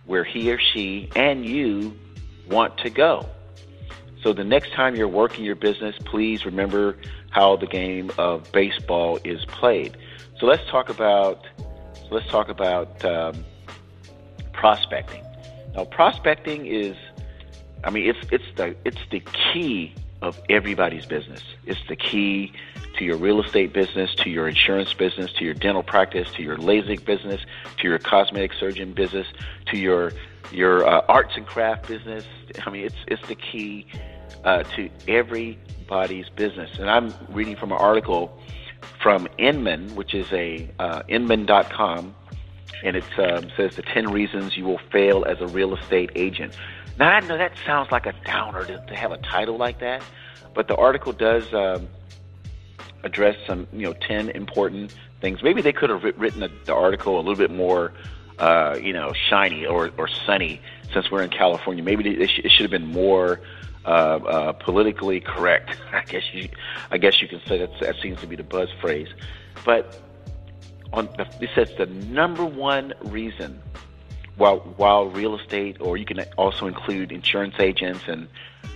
where 0.05 0.23
he 0.23 0.51
or 0.51 0.59
she 0.59 1.09
and 1.15 1.45
you 1.45 1.97
want 2.49 2.77
to 2.79 2.89
go. 2.89 3.27
So 4.23 4.33
the 4.33 4.43
next 4.43 4.73
time 4.73 4.95
you're 4.95 5.07
working 5.07 5.43
your 5.43 5.55
business, 5.55 5.95
please 6.05 6.45
remember 6.45 6.97
how 7.29 7.55
the 7.55 7.67
game 7.67 8.11
of 8.17 8.51
baseball 8.51 9.19
is 9.23 9.45
played. 9.45 9.97
So 10.39 10.45
let's 10.45 10.67
talk 10.69 10.89
about 10.89 11.45
so 11.57 12.07
let's 12.15 12.27
talk 12.27 12.49
about 12.49 13.05
um, 13.05 13.45
prospecting. 14.53 15.23
Now, 15.75 15.85
prospecting 15.85 16.65
is, 16.65 16.95
I 17.83 17.89
mean, 17.89 18.09
it's 18.09 18.19
it's 18.31 18.43
the 18.55 18.75
it's 18.85 19.01
the 19.09 19.21
key 19.21 19.95
of 20.21 20.39
everybody's 20.49 21.05
business. 21.05 21.41
It's 21.65 21.79
the 21.87 21.95
key 21.95 22.53
to 22.97 23.05
your 23.05 23.17
real 23.17 23.41
estate 23.41 23.73
business, 23.73 24.13
to 24.15 24.29
your 24.29 24.47
insurance 24.47 24.93
business, 24.93 25.31
to 25.33 25.45
your 25.45 25.53
dental 25.53 25.81
practice, 25.81 26.31
to 26.33 26.43
your 26.43 26.57
LASIK 26.57 27.05
business, 27.05 27.41
to 27.77 27.87
your 27.87 27.97
cosmetic 27.97 28.53
surgeon 28.53 28.93
business, 28.93 29.27
to 29.67 29.77
your 29.77 30.11
your 30.51 30.87
uh, 30.87 31.01
arts 31.07 31.33
and 31.35 31.45
craft 31.45 31.87
business. 31.87 32.25
I 32.65 32.69
mean, 32.69 32.85
it's 32.85 32.95
it's 33.07 33.27
the 33.27 33.35
key 33.35 33.87
uh, 34.43 34.63
to 34.75 34.89
everybody's 35.07 36.29
business. 36.29 36.77
And 36.77 36.89
I'm 36.89 37.13
reading 37.29 37.55
from 37.55 37.71
an 37.71 37.77
article 37.77 38.37
from 39.01 39.27
Inman, 39.37 39.95
which 39.95 40.13
is 40.13 40.31
a 40.31 40.69
uh, 40.79 41.03
Inman.com, 41.07 42.15
and 42.83 42.95
it 42.95 43.19
um, 43.19 43.49
says 43.55 43.75
the 43.75 43.81
10 43.81 44.11
reasons 44.11 44.57
you 44.57 44.65
will 44.65 44.81
fail 44.91 45.25
as 45.25 45.39
a 45.41 45.47
real 45.47 45.75
estate 45.75 46.11
agent. 46.15 46.53
Now, 46.99 47.11
I 47.11 47.19
know 47.21 47.37
that 47.37 47.53
sounds 47.65 47.91
like 47.91 48.05
a 48.05 48.13
downer 48.25 48.65
to, 48.65 48.83
to 48.87 48.95
have 48.95 49.11
a 49.11 49.17
title 49.17 49.57
like 49.57 49.79
that, 49.79 50.03
but 50.53 50.67
the 50.67 50.75
article 50.75 51.13
does 51.13 51.53
um, 51.53 51.87
address 53.03 53.37
some, 53.47 53.67
you 53.71 53.83
know, 53.83 53.93
10 53.93 54.29
important 54.29 54.93
things. 55.19 55.41
Maybe 55.43 55.61
they 55.61 55.73
could 55.73 55.89
have 55.89 56.03
written 56.03 56.41
the, 56.41 56.51
the 56.65 56.73
article 56.73 57.15
a 57.15 57.21
little 57.21 57.35
bit 57.35 57.51
more, 57.51 57.93
uh, 58.39 58.77
you 58.81 58.93
know, 58.93 59.13
shiny 59.13 59.65
or, 59.65 59.91
or 59.97 60.07
sunny 60.07 60.61
since 60.93 61.09
we're 61.09 61.23
in 61.23 61.29
California. 61.29 61.83
Maybe 61.83 62.07
it, 62.09 62.29
sh- 62.29 62.41
it 62.43 62.51
should 62.51 62.63
have 62.63 62.71
been 62.71 62.91
more 62.91 63.41
uh, 63.85 63.87
uh, 63.87 64.51
politically 64.53 65.19
correct. 65.19 65.77
I 65.93 66.03
guess 66.03 66.23
you, 66.33 66.49
I 66.91 66.97
guess 66.97 67.21
you 67.21 67.27
can 67.27 67.41
say 67.47 67.57
that 67.59 67.71
that 67.79 67.95
seems 68.01 68.19
to 68.21 68.27
be 68.27 68.35
the 68.35 68.43
buzz 68.43 68.69
phrase. 68.79 69.09
But 69.65 70.01
on 70.93 71.09
the, 71.17 71.27
it 71.39 71.49
says 71.55 71.71
the 71.77 71.85
number 71.85 72.45
one 72.45 72.93
reason 73.03 73.61
while 74.37 74.59
while 74.77 75.05
real 75.05 75.37
estate, 75.37 75.77
or 75.79 75.97
you 75.97 76.05
can 76.05 76.21
also 76.37 76.67
include 76.67 77.11
insurance 77.11 77.55
agents 77.59 78.03
and 78.07 78.27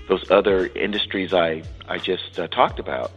those 0.07 0.29
other 0.31 0.67
industries 0.67 1.33
I 1.33 1.63
I 1.87 1.97
just 1.97 2.39
uh, 2.39 2.47
talked 2.47 2.79
about. 2.79 3.11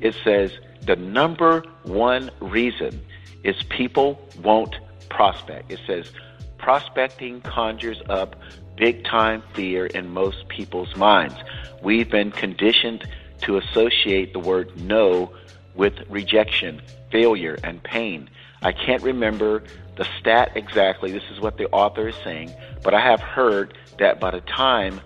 It 0.00 0.14
says 0.24 0.52
the 0.82 0.96
number 0.96 1.64
one 1.84 2.30
reason 2.40 3.00
is 3.42 3.62
people 3.64 4.20
won't 4.42 4.76
prospect. 5.08 5.70
It 5.70 5.80
says 5.86 6.12
prospecting 6.58 7.40
conjures 7.42 8.00
up 8.08 8.36
big 8.76 9.04
time 9.04 9.42
fear 9.54 9.86
in 9.86 10.08
most 10.10 10.48
people's 10.48 10.94
minds. 10.96 11.36
We've 11.82 12.10
been 12.10 12.30
conditioned 12.30 13.06
to 13.42 13.56
associate 13.58 14.32
the 14.32 14.38
word 14.38 14.76
no 14.80 15.32
with 15.74 15.94
rejection, 16.08 16.80
failure, 17.10 17.58
and 17.62 17.82
pain. 17.82 18.28
I 18.64 18.72
can't 18.72 19.02
remember 19.02 19.62
the 19.96 20.06
stat 20.18 20.52
exactly. 20.54 21.12
This 21.12 21.22
is 21.30 21.38
what 21.38 21.58
the 21.58 21.68
author 21.70 22.08
is 22.08 22.16
saying, 22.24 22.52
but 22.82 22.94
I 22.94 23.00
have 23.00 23.20
heard 23.20 23.76
that 23.98 24.18
by 24.18 24.30
the 24.30 24.40
time 24.40 25.00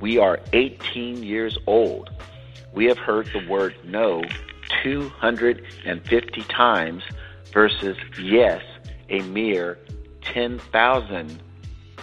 we 0.00 0.18
are 0.18 0.40
18 0.52 1.22
years 1.22 1.56
old, 1.66 2.10
we 2.72 2.86
have 2.86 2.98
heard 2.98 3.30
the 3.32 3.46
word 3.48 3.76
no 3.84 4.22
250 4.82 6.42
times 6.42 7.04
versus 7.52 7.96
yes 8.20 8.62
a 9.08 9.20
mere 9.22 9.78
10,000 10.22 11.42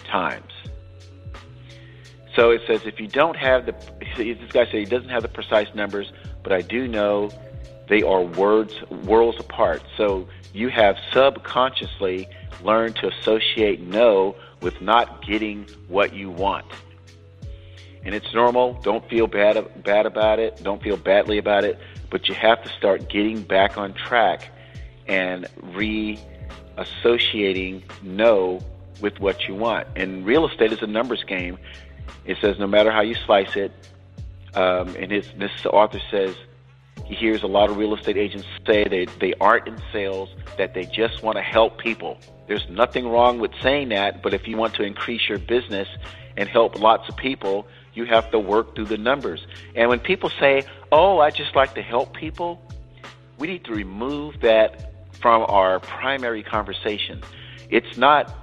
times. 0.05 0.51
So 2.35 2.51
it 2.51 2.61
says 2.65 2.85
if 2.85 2.99
you 2.99 3.07
don't 3.07 3.35
have 3.35 3.65
the, 3.65 3.73
this 4.15 4.51
guy 4.51 4.65
said 4.65 4.75
he 4.75 4.85
doesn't 4.85 5.09
have 5.09 5.23
the 5.23 5.27
precise 5.27 5.67
numbers, 5.75 6.13
but 6.43 6.53
I 6.53 6.61
do 6.61 6.87
know 6.87 7.29
they 7.89 8.01
are 8.03 8.21
words 8.21 8.81
worlds 9.03 9.37
apart. 9.39 9.83
So 9.97 10.29
you 10.53 10.69
have 10.69 10.97
subconsciously 11.13 12.27
learned 12.63 12.95
to 12.97 13.07
associate 13.07 13.81
no 13.81 14.35
with 14.61 14.79
not 14.81 15.25
getting 15.25 15.65
what 15.87 16.13
you 16.13 16.29
want. 16.29 16.65
And 18.03 18.13
it's 18.15 18.33
normal. 18.33 18.73
Don't 18.81 19.07
feel 19.09 19.27
bad 19.27 19.83
bad 19.83 20.05
about 20.05 20.39
it. 20.39 20.61
Don't 20.63 20.81
feel 20.81 20.95
badly 20.97 21.37
about 21.37 21.63
it. 21.63 21.79
But 22.09 22.27
you 22.27 22.33
have 22.35 22.61
to 22.63 22.69
start 22.69 23.07
getting 23.09 23.43
back 23.43 23.77
on 23.77 23.93
track 23.93 24.49
and 25.07 25.47
re-associating 25.61 27.83
no 28.01 28.59
with 29.01 29.19
what 29.19 29.47
you 29.47 29.53
want. 29.55 29.87
And 29.95 30.25
real 30.25 30.47
estate 30.47 30.71
is 30.71 30.81
a 30.81 30.87
numbers 30.87 31.23
game. 31.23 31.57
It 32.25 32.37
says 32.41 32.57
no 32.59 32.67
matter 32.67 32.91
how 32.91 33.01
you 33.01 33.15
slice 33.25 33.55
it, 33.55 33.71
um, 34.53 34.95
and 34.95 35.11
his, 35.11 35.27
this 35.37 35.51
author 35.65 35.99
says 36.09 36.35
he 37.11 37.17
hears 37.17 37.43
a 37.43 37.47
lot 37.47 37.69
of 37.69 37.75
real 37.75 37.93
estate 37.93 38.15
agents 38.15 38.47
say 38.65 38.85
they, 38.85 39.05
they 39.19 39.33
aren't 39.41 39.67
in 39.67 39.77
sales, 39.91 40.29
that 40.57 40.73
they 40.73 40.85
just 40.85 41.21
want 41.21 41.35
to 41.35 41.41
help 41.41 41.77
people. 41.77 42.17
There's 42.47 42.65
nothing 42.69 43.05
wrong 43.05 43.37
with 43.37 43.51
saying 43.61 43.89
that, 43.89 44.23
but 44.23 44.33
if 44.33 44.47
you 44.47 44.55
want 44.55 44.75
to 44.75 44.83
increase 44.83 45.27
your 45.27 45.37
business 45.37 45.89
and 46.37 46.47
help 46.47 46.79
lots 46.79 47.09
of 47.09 47.17
people, 47.17 47.67
you 47.93 48.05
have 48.05 48.31
to 48.31 48.39
work 48.39 48.75
through 48.75 48.85
the 48.85 48.97
numbers. 48.97 49.45
And 49.75 49.89
when 49.89 49.99
people 49.99 50.31
say, 50.39 50.63
oh, 50.93 51.19
I 51.19 51.31
just 51.31 51.53
like 51.53 51.75
to 51.75 51.81
help 51.81 52.15
people, 52.15 52.61
we 53.37 53.47
need 53.47 53.65
to 53.65 53.73
remove 53.73 54.39
that 54.39 54.93
from 55.19 55.43
our 55.49 55.81
primary 55.81 56.43
conversation. 56.43 57.21
It's 57.69 57.97
not 57.97 58.33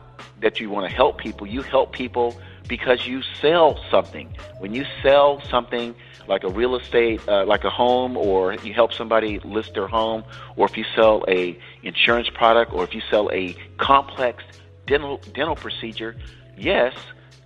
that 0.42 0.60
you 0.60 0.68
want 0.68 0.90
to 0.90 0.94
help 0.94 1.16
people, 1.16 1.46
you 1.46 1.62
help 1.62 1.94
people 1.94 2.38
because 2.68 3.06
you 3.06 3.22
sell 3.40 3.80
something. 3.90 4.28
When 4.58 4.74
you 4.74 4.84
sell 5.02 5.40
something 5.48 5.94
like 6.28 6.44
a 6.44 6.48
real 6.48 6.76
estate, 6.76 7.26
uh, 7.26 7.46
like 7.46 7.64
a 7.64 7.70
home, 7.70 8.16
or 8.16 8.54
you 8.54 8.74
help 8.74 8.92
somebody 8.92 9.40
list 9.40 9.74
their 9.74 9.88
home, 9.88 10.22
or 10.56 10.66
if 10.66 10.76
you 10.76 10.84
sell 10.94 11.24
a 11.26 11.58
insurance 11.82 12.28
product, 12.28 12.72
or 12.72 12.84
if 12.84 12.94
you 12.94 13.00
sell 13.10 13.30
a 13.32 13.56
complex 13.78 14.44
dental 14.86 15.20
dental 15.32 15.56
procedure, 15.56 16.16
yes, 16.56 16.94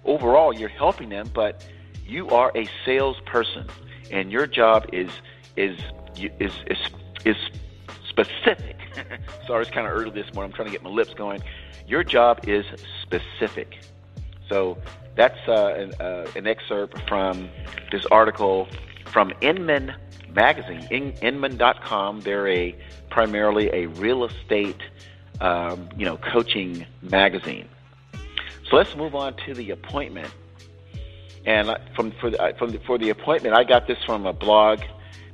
overall 0.04 0.52
you're 0.52 0.68
helping 0.68 1.08
them, 1.08 1.30
but 1.32 1.66
you 2.06 2.28
are 2.30 2.50
a 2.56 2.68
salesperson, 2.84 3.68
and 4.10 4.32
your 4.32 4.46
job 4.46 4.86
is 4.92 5.10
is 5.56 5.78
is 6.16 6.52
is, 6.66 6.78
is 7.24 7.36
specific. 8.08 8.76
Sorry, 9.46 9.62
it's 9.62 9.70
kind 9.70 9.86
of 9.86 9.92
early 9.92 10.10
this 10.10 10.32
morning. 10.34 10.52
I'm 10.52 10.56
trying 10.56 10.68
to 10.68 10.72
get 10.72 10.82
my 10.82 10.90
lips 10.90 11.14
going. 11.14 11.42
Your 11.86 12.04
job 12.04 12.40
is 12.48 12.66
specific. 13.02 13.78
So 14.48 14.76
that's 15.14 15.38
uh, 15.46 15.74
an, 15.76 15.94
uh, 16.00 16.26
an, 16.36 16.46
excerpt 16.46 16.98
from 17.08 17.50
this 17.90 18.06
article 18.06 18.68
from 19.06 19.32
Inman 19.40 19.94
Magazine, 20.34 20.86
in, 20.90 21.12
Inman.com. 21.20 22.20
They're 22.20 22.48
a 22.48 22.74
primarily 23.10 23.68
a 23.72 23.86
real 23.86 24.24
estate, 24.24 24.80
um, 25.40 25.88
you 25.96 26.06
know, 26.06 26.16
coaching 26.16 26.86
magazine. 27.02 27.68
So 28.70 28.76
let's 28.76 28.96
move 28.96 29.14
on 29.14 29.36
to 29.46 29.54
the 29.54 29.70
appointment. 29.70 30.32
And 31.44 31.76
from 31.94 32.12
for 32.12 32.30
the, 32.30 32.54
from 32.58 32.70
the, 32.70 32.78
for 32.80 32.96
the 32.96 33.10
appointment, 33.10 33.54
I 33.54 33.64
got 33.64 33.86
this 33.86 33.98
from 34.06 34.26
a 34.26 34.32
blog. 34.32 34.80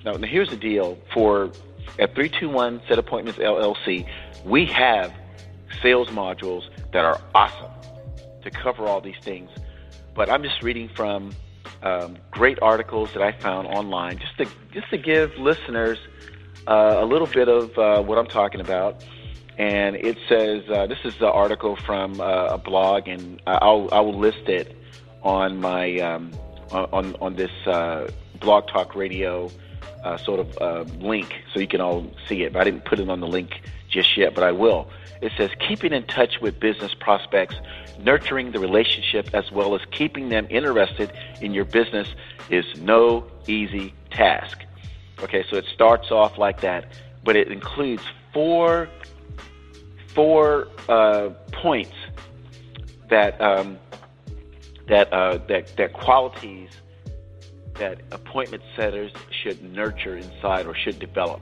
Now, 0.04 0.12
now 0.12 0.26
here's 0.26 0.50
the 0.50 0.56
deal: 0.56 0.98
for 1.12 1.52
at 1.98 2.14
321 2.14 2.82
Set 2.88 2.98
Appointments 2.98 3.38
LLC, 3.38 4.08
we 4.44 4.64
have 4.66 5.12
sales 5.82 6.08
modules 6.08 6.62
that 6.92 7.04
are 7.04 7.20
awesome 7.34 7.70
to 8.42 8.50
cover 8.50 8.86
all 8.86 9.00
these 9.00 9.18
things. 9.22 9.50
But 10.18 10.28
I'm 10.28 10.42
just 10.42 10.64
reading 10.64 10.88
from 10.96 11.30
um, 11.84 12.18
great 12.32 12.58
articles 12.60 13.12
that 13.12 13.22
I 13.22 13.30
found 13.30 13.68
online, 13.68 14.18
just 14.18 14.36
to 14.38 14.46
just 14.74 14.90
to 14.90 14.98
give 14.98 15.30
listeners 15.38 15.96
uh, 16.66 16.96
a 16.98 17.04
little 17.04 17.28
bit 17.28 17.48
of 17.48 17.78
uh, 17.78 18.02
what 18.02 18.18
I'm 18.18 18.26
talking 18.26 18.60
about. 18.60 19.04
And 19.58 19.94
it 19.94 20.18
says 20.28 20.64
uh, 20.68 20.88
this 20.88 20.98
is 21.04 21.16
the 21.18 21.30
article 21.30 21.76
from 21.76 22.20
uh, 22.20 22.46
a 22.46 22.58
blog, 22.58 23.06
and 23.06 23.40
I'll 23.46 23.88
I 23.92 24.00
will 24.00 24.18
list 24.18 24.48
it 24.48 24.76
on 25.22 25.60
my 25.60 26.00
um, 26.00 26.32
on 26.72 27.14
on 27.20 27.36
this 27.36 27.52
uh, 27.68 28.10
Blog 28.40 28.66
Talk 28.66 28.96
Radio 28.96 29.52
uh, 30.02 30.16
sort 30.16 30.40
of 30.40 31.00
link, 31.00 31.32
so 31.54 31.60
you 31.60 31.68
can 31.68 31.80
all 31.80 32.10
see 32.26 32.42
it. 32.42 32.52
But 32.52 32.62
I 32.62 32.64
didn't 32.64 32.86
put 32.86 32.98
it 32.98 33.08
on 33.08 33.20
the 33.20 33.28
link 33.28 33.52
just 33.88 34.16
yet, 34.16 34.34
but 34.34 34.44
I 34.44 34.52
will. 34.52 34.88
It 35.20 35.32
says 35.36 35.50
keeping 35.66 35.92
in 35.92 36.04
touch 36.04 36.40
with 36.40 36.60
business 36.60 36.94
prospects 36.94 37.56
nurturing 37.98 38.52
the 38.52 38.60
relationship 38.60 39.30
as 39.34 39.50
well 39.50 39.74
as 39.74 39.80
keeping 39.90 40.28
them 40.28 40.46
interested 40.50 41.12
in 41.40 41.52
your 41.52 41.64
business 41.64 42.08
is 42.50 42.64
no 42.80 43.26
easy 43.46 43.92
task. 44.10 44.64
Okay, 45.20 45.44
so 45.50 45.56
it 45.56 45.64
starts 45.74 46.10
off 46.10 46.38
like 46.38 46.60
that, 46.60 46.92
but 47.24 47.34
it 47.34 47.50
includes 47.50 48.02
four 48.32 48.88
four 50.14 50.68
uh, 50.88 51.30
points 51.52 51.94
that 53.10 53.40
um, 53.40 53.78
that 54.86 55.12
uh, 55.12 55.38
that 55.48 55.76
that 55.76 55.92
qualities 55.92 56.70
that 57.74 58.00
appointment 58.12 58.62
setters 58.76 59.12
should 59.30 59.62
nurture 59.72 60.16
inside 60.16 60.66
or 60.66 60.74
should 60.74 60.98
develop. 60.98 61.40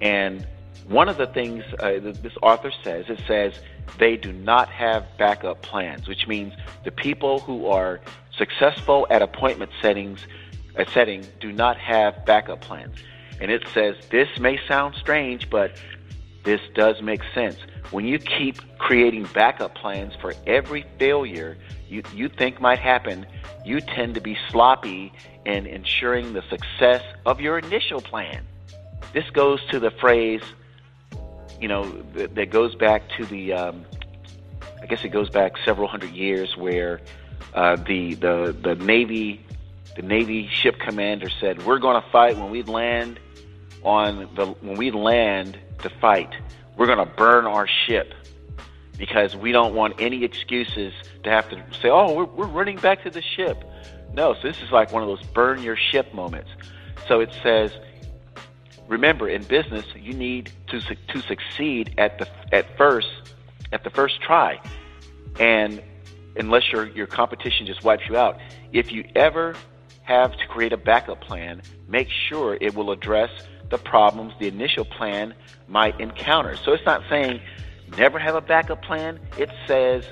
And 0.00 0.46
one 0.88 1.08
of 1.08 1.16
the 1.16 1.26
things 1.26 1.64
uh, 1.78 1.98
this 2.00 2.32
author 2.42 2.72
says, 2.82 3.06
it 3.08 3.20
says 3.26 3.54
they 3.98 4.16
do 4.16 4.32
not 4.32 4.68
have 4.68 5.06
backup 5.18 5.62
plans, 5.62 6.08
which 6.08 6.26
means 6.26 6.52
the 6.84 6.90
people 6.90 7.40
who 7.40 7.66
are 7.66 8.00
successful 8.36 9.06
at 9.10 9.22
appointment 9.22 9.70
settings, 9.80 10.26
uh, 10.76 10.84
setting 10.92 11.24
do 11.40 11.52
not 11.52 11.76
have 11.78 12.24
backup 12.26 12.60
plans. 12.60 12.96
And 13.40 13.50
it 13.50 13.62
says 13.74 13.96
this 14.10 14.28
may 14.38 14.58
sound 14.66 14.94
strange, 14.96 15.50
but 15.50 15.80
this 16.44 16.60
does 16.74 17.00
make 17.02 17.22
sense. 17.34 17.56
When 17.90 18.04
you 18.06 18.18
keep 18.18 18.56
creating 18.78 19.28
backup 19.34 19.74
plans 19.74 20.14
for 20.20 20.34
every 20.46 20.84
failure 20.98 21.56
you, 21.88 22.02
you 22.14 22.28
think 22.28 22.60
might 22.60 22.78
happen, 22.78 23.26
you 23.64 23.80
tend 23.80 24.14
to 24.14 24.20
be 24.20 24.36
sloppy 24.50 25.12
in 25.44 25.66
ensuring 25.66 26.32
the 26.32 26.42
success 26.48 27.02
of 27.26 27.40
your 27.40 27.58
initial 27.58 28.00
plan. 28.00 28.46
This 29.12 29.28
goes 29.30 29.60
to 29.66 29.78
the 29.78 29.90
phrase 29.90 30.42
you 31.62 31.68
know, 31.68 31.88
that, 32.14 32.34
that 32.34 32.50
goes 32.50 32.74
back 32.74 33.08
to 33.16 33.24
the, 33.24 33.52
um, 33.52 33.86
I 34.82 34.86
guess 34.86 35.04
it 35.04 35.10
goes 35.10 35.30
back 35.30 35.52
several 35.64 35.86
hundred 35.86 36.10
years 36.10 36.56
where 36.56 37.00
uh, 37.54 37.76
the 37.76 38.14
the 38.14 38.56
the 38.60 38.74
Navy 38.74 39.46
the 39.94 40.02
Navy 40.02 40.48
ship 40.48 40.80
commander 40.80 41.30
said, 41.40 41.64
"We're 41.64 41.78
going 41.78 42.02
to 42.02 42.08
fight 42.10 42.36
when 42.36 42.50
we 42.50 42.64
land 42.64 43.20
on 43.84 44.28
the 44.34 44.46
when 44.46 44.76
we 44.76 44.90
land 44.90 45.56
to 45.82 45.88
fight. 46.00 46.34
We're 46.76 46.86
going 46.86 46.98
to 46.98 47.14
burn 47.14 47.46
our 47.46 47.68
ship." 47.86 48.12
Because 48.98 49.34
we 49.34 49.52
don't 49.52 49.74
want 49.74 50.00
any 50.00 50.22
excuses 50.22 50.92
to 51.24 51.30
have 51.30 51.48
to 51.50 51.62
say, 51.80 51.88
"Oh, 51.88 52.12
we're, 52.12 52.24
we're 52.24 52.46
running 52.46 52.76
back 52.76 53.04
to 53.04 53.10
the 53.10 53.22
ship." 53.22 53.64
No, 54.14 54.34
so 54.34 54.40
this 54.42 54.60
is 54.60 54.70
like 54.70 54.92
one 54.92 55.02
of 55.02 55.08
those 55.08 55.22
burn 55.28 55.62
your 55.62 55.76
ship 55.76 56.12
moments. 56.12 56.50
So 57.08 57.20
it 57.20 57.32
says 57.42 57.72
remember 58.92 59.26
in 59.28 59.42
business 59.44 59.86
you 59.96 60.12
need 60.12 60.52
to 60.68 60.80
to 60.80 61.20
succeed 61.22 61.94
at 61.96 62.18
the 62.18 62.28
at 62.54 62.76
first 62.76 63.08
at 63.72 63.82
the 63.82 63.90
first 63.90 64.20
try. 64.20 64.60
And 65.40 65.82
unless 66.36 66.70
your 66.70 66.86
your 66.88 67.06
competition 67.06 67.66
just 67.66 67.82
wipes 67.82 68.04
you 68.08 68.16
out 68.16 68.38
if 68.72 68.92
you 68.92 69.04
ever 69.16 69.56
have 70.02 70.36
to 70.36 70.46
create 70.46 70.72
a 70.72 70.76
backup 70.76 71.20
plan 71.22 71.62
make 71.88 72.08
sure 72.10 72.58
it 72.60 72.74
will 72.74 72.90
address 72.90 73.30
the 73.70 73.78
problems 73.78 74.34
the 74.38 74.48
initial 74.48 74.84
plan 74.84 75.34
might 75.68 75.98
encounter. 75.98 76.54
So 76.56 76.72
it's 76.72 76.84
not 76.84 77.02
saying 77.08 77.40
never 77.96 78.18
have 78.18 78.34
a 78.34 78.40
backup 78.40 78.82
plan. 78.82 79.18
It 79.38 79.50
says 79.66 80.04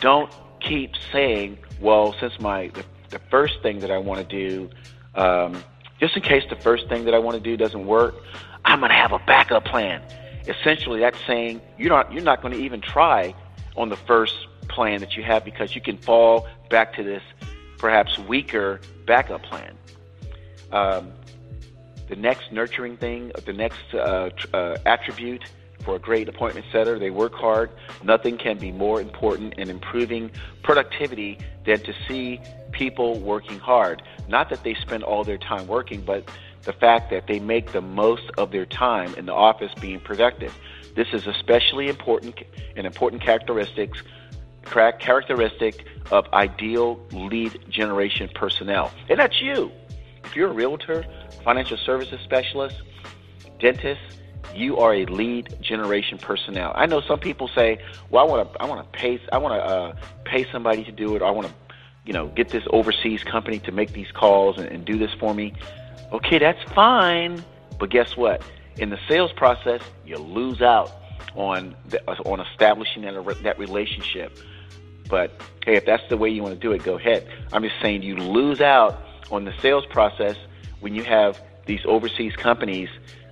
don't 0.00 0.32
keep 0.60 0.92
saying 1.12 1.58
well 1.80 2.14
since 2.18 2.40
my 2.40 2.68
the, 2.68 2.84
the 3.10 3.18
first 3.30 3.60
thing 3.62 3.78
that 3.80 3.90
i 3.90 3.98
want 3.98 4.26
to 4.26 4.48
do 4.48 4.70
um, 5.14 5.62
just 6.00 6.16
in 6.16 6.22
case 6.22 6.44
the 6.48 6.56
first 6.56 6.88
thing 6.88 7.04
that 7.04 7.14
I 7.14 7.18
want 7.18 7.36
to 7.36 7.42
do 7.42 7.56
doesn't 7.56 7.86
work, 7.86 8.14
I'm 8.64 8.80
going 8.80 8.90
to 8.90 8.96
have 8.96 9.12
a 9.12 9.18
backup 9.20 9.64
plan. 9.64 10.02
Essentially, 10.46 11.00
that's 11.00 11.18
saying 11.26 11.60
you're 11.78 11.90
not 11.90 12.12
you're 12.12 12.22
not 12.22 12.42
going 12.42 12.54
to 12.54 12.60
even 12.60 12.80
try 12.80 13.34
on 13.76 13.88
the 13.88 13.96
first 13.96 14.34
plan 14.68 15.00
that 15.00 15.16
you 15.16 15.22
have 15.22 15.44
because 15.44 15.74
you 15.74 15.80
can 15.80 15.96
fall 15.98 16.46
back 16.70 16.94
to 16.94 17.02
this 17.02 17.22
perhaps 17.78 18.18
weaker 18.18 18.80
backup 19.06 19.42
plan. 19.42 19.76
Um, 20.72 21.12
the 22.08 22.16
next 22.16 22.52
nurturing 22.52 22.96
thing, 22.96 23.32
the 23.44 23.52
next 23.52 23.80
uh, 23.92 24.30
uh, 24.54 24.76
attribute 24.86 25.44
for 25.86 25.94
a 25.94 25.98
great 26.00 26.28
appointment 26.28 26.66
setter, 26.72 26.98
they 26.98 27.10
work 27.10 27.32
hard. 27.32 27.70
Nothing 28.02 28.36
can 28.36 28.58
be 28.58 28.72
more 28.72 29.00
important 29.00 29.54
in 29.54 29.70
improving 29.70 30.32
productivity 30.62 31.38
than 31.64 31.78
to 31.84 31.94
see 32.06 32.40
people 32.72 33.20
working 33.20 33.58
hard. 33.60 34.02
Not 34.28 34.50
that 34.50 34.64
they 34.64 34.74
spend 34.74 35.04
all 35.04 35.24
their 35.24 35.38
time 35.38 35.66
working, 35.68 36.02
but 36.02 36.28
the 36.64 36.72
fact 36.72 37.10
that 37.10 37.28
they 37.28 37.38
make 37.38 37.72
the 37.72 37.80
most 37.80 38.24
of 38.36 38.50
their 38.50 38.66
time 38.66 39.14
in 39.14 39.26
the 39.26 39.32
office 39.32 39.72
being 39.80 40.00
productive. 40.00 40.52
This 40.96 41.06
is 41.12 41.26
especially 41.26 41.88
important, 41.88 42.36
an 42.76 42.84
important 42.84 43.22
characteristics 43.22 44.02
characteristic 44.64 45.84
of 46.10 46.26
ideal 46.32 47.00
lead 47.12 47.64
generation 47.68 48.28
personnel. 48.34 48.90
And 49.08 49.20
that's 49.20 49.40
you. 49.40 49.70
If 50.24 50.34
you're 50.34 50.50
a 50.50 50.52
realtor, 50.52 51.06
financial 51.44 51.76
services 51.76 52.18
specialist, 52.24 52.82
dentist, 53.60 54.00
you 54.54 54.78
are 54.78 54.94
a 54.94 55.06
lead 55.06 55.56
generation 55.60 56.18
personnel. 56.18 56.72
I 56.74 56.86
know 56.86 57.00
some 57.00 57.18
people 57.18 57.48
say, 57.54 57.78
"Well, 58.10 58.24
I 58.24 58.28
want 58.28 58.52
to, 58.52 58.62
I 58.62 58.66
want 58.66 58.92
to 58.92 58.98
pay, 58.98 59.20
I 59.32 59.38
want 59.38 59.54
to 59.54 59.64
uh, 59.64 59.96
pay 60.24 60.50
somebody 60.50 60.84
to 60.84 60.92
do 60.92 61.16
it. 61.16 61.22
Or 61.22 61.26
I 61.26 61.30
want 61.30 61.48
to 61.48 61.54
you 62.06 62.12
know, 62.12 62.28
get 62.28 62.48
this 62.48 62.62
overseas 62.70 63.22
company 63.24 63.58
to 63.58 63.72
make 63.72 63.92
these 63.92 64.10
calls 64.12 64.58
and, 64.58 64.66
and 64.68 64.84
do 64.84 64.96
this 64.96 65.12
for 65.18 65.34
me. 65.34 65.52
Okay, 66.12 66.38
that's 66.38 66.62
fine. 66.72 67.44
But 67.78 67.90
guess 67.90 68.16
what? 68.16 68.42
In 68.78 68.90
the 68.90 68.98
sales 69.08 69.32
process, 69.32 69.82
you 70.06 70.16
lose 70.16 70.62
out 70.62 70.92
on 71.34 71.74
the, 71.88 72.00
on 72.08 72.40
establishing 72.40 73.02
that 73.02 73.42
that 73.42 73.58
relationship. 73.58 74.38
But 75.10 75.40
hey, 75.64 75.76
if 75.76 75.84
that's 75.84 76.08
the 76.08 76.16
way 76.16 76.30
you 76.30 76.42
want 76.42 76.54
to 76.54 76.60
do 76.60 76.72
it, 76.72 76.84
go 76.84 76.96
ahead. 76.96 77.28
I'm 77.52 77.62
just 77.62 77.74
saying 77.82 78.02
you 78.02 78.16
lose 78.16 78.60
out 78.60 79.02
on 79.30 79.44
the 79.44 79.52
sales 79.60 79.84
process 79.86 80.36
when 80.80 80.94
you 80.94 81.02
have 81.02 81.40
these 81.66 81.80
overseas 81.84 82.36
companies 82.36 82.88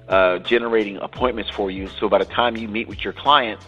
uh, 0.08 0.38
generating 0.38 0.96
appointments 0.98 1.50
for 1.50 1.70
you. 1.70 1.88
So 2.00 2.08
by 2.08 2.18
the 2.18 2.24
time 2.24 2.56
you 2.56 2.68
meet 2.68 2.88
with 2.88 3.02
your 3.04 3.12
client, 3.12 3.60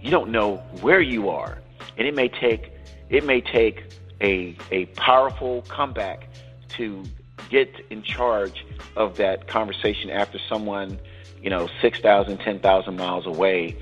you 0.00 0.10
don't 0.10 0.30
know 0.30 0.56
where 0.80 1.00
you 1.00 1.28
are, 1.28 1.58
and 1.96 2.06
it 2.06 2.14
may 2.14 2.28
take 2.28 2.72
it 3.08 3.24
may 3.24 3.40
take 3.40 3.84
a, 4.20 4.56
a 4.70 4.86
powerful 4.86 5.62
comeback 5.62 6.28
to 6.68 7.04
get 7.48 7.68
in 7.90 8.02
charge 8.02 8.64
of 8.96 9.16
that 9.16 9.48
conversation 9.48 10.10
after 10.10 10.38
someone, 10.48 10.98
you 11.42 11.50
know, 11.50 11.68
6,000, 11.80 12.38
10,000 12.38 12.96
miles 12.96 13.26
away 13.26 13.76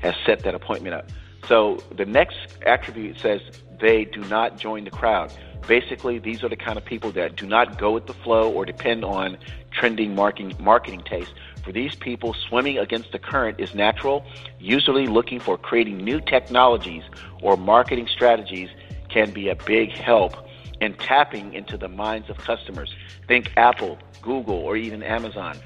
has 0.00 0.14
set 0.26 0.40
that 0.40 0.54
appointment 0.54 0.94
up. 0.94 1.10
So 1.48 1.78
the 1.96 2.04
next 2.04 2.36
attribute 2.66 3.18
says 3.18 3.40
they 3.80 4.04
do 4.04 4.20
not 4.24 4.58
join 4.58 4.84
the 4.84 4.90
crowd. 4.90 5.32
Basically, 5.66 6.18
these 6.18 6.44
are 6.44 6.48
the 6.48 6.56
kind 6.56 6.78
of 6.78 6.84
people 6.84 7.10
that 7.12 7.36
do 7.36 7.46
not 7.46 7.78
go 7.78 7.92
with 7.92 8.06
the 8.06 8.14
flow 8.14 8.50
or 8.52 8.64
depend 8.64 9.04
on 9.04 9.36
trending 9.72 10.14
marketing, 10.14 10.54
marketing 10.60 11.02
taste. 11.02 11.32
For 11.64 11.72
these 11.72 11.94
people, 11.96 12.34
swimming 12.48 12.78
against 12.78 13.12
the 13.12 13.18
current 13.18 13.58
is 13.58 13.74
natural, 13.74 14.24
usually 14.60 15.06
looking 15.06 15.40
for 15.40 15.58
creating 15.58 15.98
new 15.98 16.20
technologies 16.20 17.02
or 17.42 17.56
marketing 17.56 18.06
strategies 18.06 18.70
can 19.08 19.32
be 19.32 19.48
a 19.48 19.56
big 19.56 19.90
help 19.92 20.34
in 20.80 20.94
tapping 20.94 21.54
into 21.54 21.76
the 21.76 21.88
minds 21.88 22.30
of 22.30 22.38
customers. 22.38 22.94
Think 23.26 23.52
Apple, 23.56 23.98
Google, 24.22 24.56
or 24.56 24.76
even 24.76 25.02
Amazon. 25.02 25.58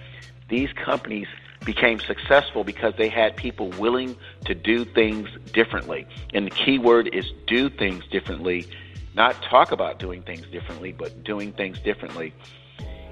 These 0.48 0.72
companies 0.72 1.26
became 1.64 2.00
successful 2.00 2.64
because 2.64 2.94
they 2.96 3.08
had 3.08 3.36
people 3.36 3.68
willing 3.70 4.16
to 4.46 4.54
do 4.54 4.84
things 4.84 5.28
differently. 5.52 6.06
And 6.32 6.46
the 6.46 6.50
key 6.50 6.78
word 6.78 7.10
is 7.12 7.26
do 7.46 7.68
things 7.68 8.04
differently, 8.10 8.66
not 9.14 9.42
talk 9.42 9.72
about 9.72 9.98
doing 9.98 10.22
things 10.22 10.46
differently, 10.52 10.92
but 10.92 11.24
doing 11.24 11.52
things 11.52 11.78
differently. 11.80 12.32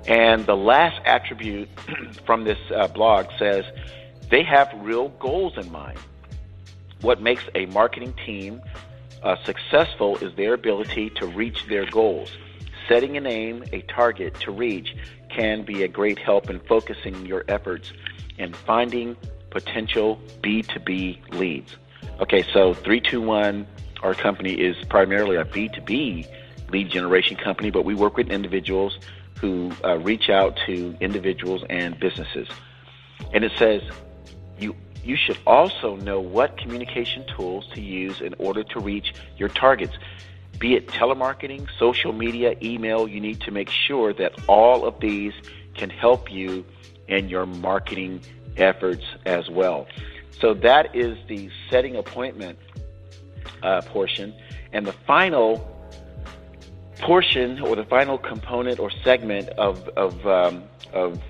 And 0.07 0.47
the 0.47 0.57
last 0.57 1.01
attribute 1.05 1.69
from 2.27 2.45
this 2.45 2.59
uh, 2.75 2.89
blog 2.89 3.27
says 3.39 3.65
they 4.31 4.43
have 4.43 4.71
real 4.77 5.09
goals 5.21 5.55
in 5.57 5.71
mind. 5.71 5.99
What 7.01 7.21
makes 7.21 7.45
a 7.55 7.67
marketing 7.67 8.15
team 8.25 8.61
uh, 9.23 9.37
successful 9.45 10.17
is 10.19 10.35
their 10.37 10.55
ability 10.55 11.11
to 11.11 11.27
reach 11.27 11.67
their 11.67 11.87
goals. 11.87 12.31
Setting 12.89 13.17
an 13.17 13.27
aim, 13.27 13.65
a 13.73 13.83
target 13.83 14.35
to 14.41 14.51
reach, 14.51 14.95
can 15.29 15.63
be 15.63 15.83
a 15.83 15.89
great 15.89 16.19
help 16.19 16.49
in 16.49 16.59
focusing 16.61 17.27
your 17.27 17.45
efforts 17.49 17.93
and 18.39 18.57
finding 18.57 19.17
potential 19.51 20.21
B2B 20.43 21.35
leads. 21.35 21.77
Okay, 22.21 22.43
so 22.53 22.75
321, 22.75 23.67
our 24.03 24.15
company 24.15 24.53
is 24.53 24.77
primarily 24.87 25.37
a 25.37 25.45
B2B 25.45 26.27
lead 26.71 26.91
generation 26.91 27.37
company, 27.37 27.71
but 27.71 27.85
we 27.85 27.95
work 27.95 28.17
with 28.17 28.31
individuals 28.31 28.99
who 29.41 29.73
uh, 29.85 29.99
reach 29.99 30.29
out 30.29 30.59
to 30.67 30.97
individuals 31.01 31.65
and 31.71 31.99
businesses. 31.99 32.49
And 33.33 33.45
it 33.45 33.53
says 33.57 33.83
you 34.59 34.75
you 35.05 35.17
should 35.17 35.39
also 35.47 35.97
know 35.97 36.21
what 36.21 36.59
communication 36.59 37.25
tools 37.37 37.67
to 37.75 37.81
use 37.81 38.21
in 38.21 38.35
order 38.39 38.65
to 38.65 38.81
reach 38.81 39.15
your 39.37 39.49
targets. 39.49 39.97
Be 40.59 40.75
it 40.75 40.89
telemarketing, 40.89 41.69
social 41.79 42.13
media, 42.13 42.57
email, 42.61 43.07
you 43.09 43.21
need 43.21 43.41
to 43.43 43.53
make 43.53 43.71
sure 43.71 44.13
that 44.15 44.35
all 44.49 44.85
of 44.85 44.99
these 45.01 45.33
can 45.75 45.89
help 45.89 46.31
you 46.33 46.65
in 47.07 47.29
your 47.29 47.47
marketing 47.47 48.21
efforts 48.57 49.05
as 49.25 49.49
well. 49.49 49.87
So 50.41 50.53
that 50.55 50.95
is 50.95 51.17
the 51.29 51.49
setting 51.71 51.97
appointment 51.97 52.59
uh, 53.63 53.83
portion. 53.83 54.35
And 54.73 54.87
the 54.87 54.93
final 54.93 55.75
portion 57.01 57.61
or 57.61 57.77
the 57.77 57.85
final 57.85 58.19
component 58.19 58.79
or 58.79 58.91
segment 58.91 59.49
of, 59.51 59.89
of, 59.91 60.27
um, 60.27 60.65
of 60.93 61.21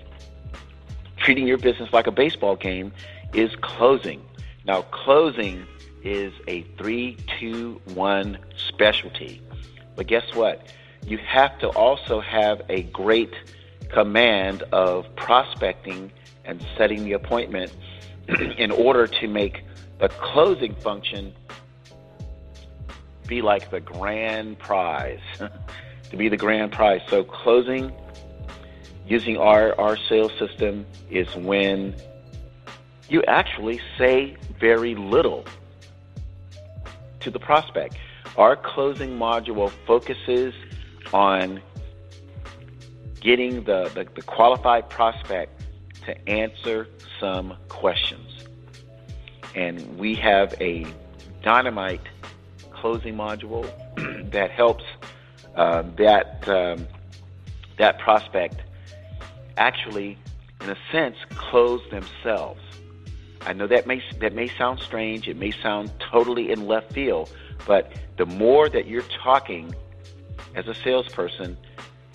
treating 1.19 1.47
your 1.47 1.59
business 1.59 1.93
like 1.93 2.07
a 2.07 2.13
baseball 2.13 2.57
game 2.57 2.93
is 3.35 3.55
closing. 3.61 4.25
Now, 4.65 4.83
closing 4.83 5.67
is 6.03 6.33
a 6.47 6.63
three, 6.79 7.17
two, 7.39 7.81
one 7.95 8.39
specialty. 8.57 9.43
But 9.97 10.07
guess 10.07 10.35
what? 10.35 10.73
You 11.07 11.19
have 11.19 11.59
to 11.61 11.69
also 11.71 12.21
have 12.21 12.63
a 12.69 12.83
great 12.85 13.35
command 13.91 14.63
of 14.73 15.15
prospecting 15.17 16.13
and 16.45 16.65
setting 16.77 17.05
the 17.05 17.13
appointment 17.13 17.73
in 18.59 18.71
order 18.71 19.07
to 19.07 19.29
make 19.29 19.65
the 19.99 20.09
closing 20.09 20.75
function 20.77 21.35
be 23.29 23.43
like 23.43 23.71
the 23.71 23.81
grand 23.81 24.59
prize, 24.59 25.21
to 26.11 26.17
be 26.17 26.29
the 26.29 26.37
grand 26.37 26.73
prize. 26.73 27.03
So 27.09 27.23
closing 27.23 27.93
using 29.07 29.37
our, 29.37 29.79
our 29.81 29.97
sales 29.97 30.33
system 30.39 30.87
is 31.11 31.35
when 31.37 31.95
you 33.09 33.23
actually 33.25 33.81
say 33.97 34.37
very 34.59 34.95
little 34.95 35.45
to 37.21 37.31
the 37.31 37.39
prospect. 37.39 37.97
Our 38.37 38.57
closing 38.57 39.19
module 39.19 39.71
focuses 39.87 40.55
on 41.13 41.61
getting 43.21 43.65
the, 43.65 43.91
the, 43.95 44.07
the 44.15 44.23
qualified 44.23 44.89
prospect 44.91 45.65
to 46.05 46.29
answer 46.29 46.87
some 47.19 47.57
questions. 47.69 48.45
And 49.55 49.99
we 49.99 50.15
have 50.17 50.55
a 50.61 50.87
dynamite 51.43 52.03
closing 52.81 53.15
module 53.15 53.65
that 54.31 54.51
helps 54.51 54.85
uh, 55.55 55.83
that 55.97 56.49
um, 56.49 56.87
that 57.79 57.99
prospect 57.99 58.63
actually, 59.57 60.17
in 60.61 60.71
a 60.71 60.77
sense, 60.93 61.17
close 61.31 61.83
themselves. 61.91 62.61
I 63.43 63.53
know 63.53 63.67
that 63.67 63.87
may 63.87 64.03
that 64.21 64.35
may 64.35 64.49
sound 64.49 64.81
strange. 64.81 65.29
It 65.29 65.37
may 65.37 65.51
sound 65.51 65.93
totally 66.11 66.51
in 66.51 66.67
left 66.67 66.93
field, 66.93 67.33
but 67.67 67.93
the 68.17 68.27
more 68.27 68.69
that 68.69 68.87
you're 68.87 69.07
talking 69.23 69.75
as 70.55 70.67
a 70.67 70.75
salesperson, 70.75 71.57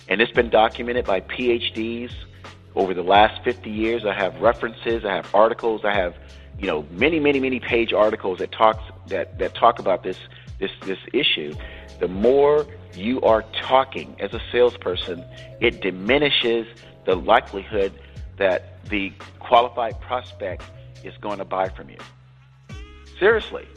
and 0.08 0.20
it's 0.20 0.32
been 0.32 0.50
documented 0.50 1.06
by 1.06 1.20
PhDs 1.20 2.12
over 2.76 2.92
the 2.92 3.02
last 3.02 3.42
50 3.42 3.70
years. 3.70 4.04
I 4.04 4.12
have 4.12 4.40
references. 4.40 5.04
I 5.04 5.14
have 5.14 5.34
articles. 5.34 5.82
I 5.84 5.94
have 5.94 6.14
you 6.58 6.66
know 6.66 6.86
many 6.90 7.18
many 7.18 7.40
many 7.40 7.58
page 7.58 7.92
articles 7.92 8.38
that 8.38 8.52
talks 8.52 8.82
that 9.08 9.38
that 9.38 9.54
talk 9.54 9.78
about 9.78 10.02
this 10.02 10.18
this 10.64 10.72
this 10.86 10.98
issue. 11.12 11.54
The 12.00 12.08
more 12.08 12.66
you 12.94 13.20
are 13.22 13.44
talking 13.60 14.16
as 14.18 14.32
a 14.32 14.40
salesperson, 14.50 15.24
it 15.60 15.80
diminishes 15.82 16.66
the 17.04 17.14
likelihood 17.14 17.92
that 18.38 18.84
the 18.88 19.12
qualified 19.40 20.00
prospect 20.00 20.62
is 21.02 21.14
going 21.20 21.38
to 21.38 21.44
buy 21.44 21.68
from 21.68 21.90
you. 21.90 21.98
Seriously. 23.18 23.68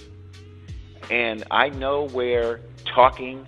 And 1.10 1.43
I 1.52 1.69
know 1.69 2.08
where 2.08 2.62
talking, 2.86 3.45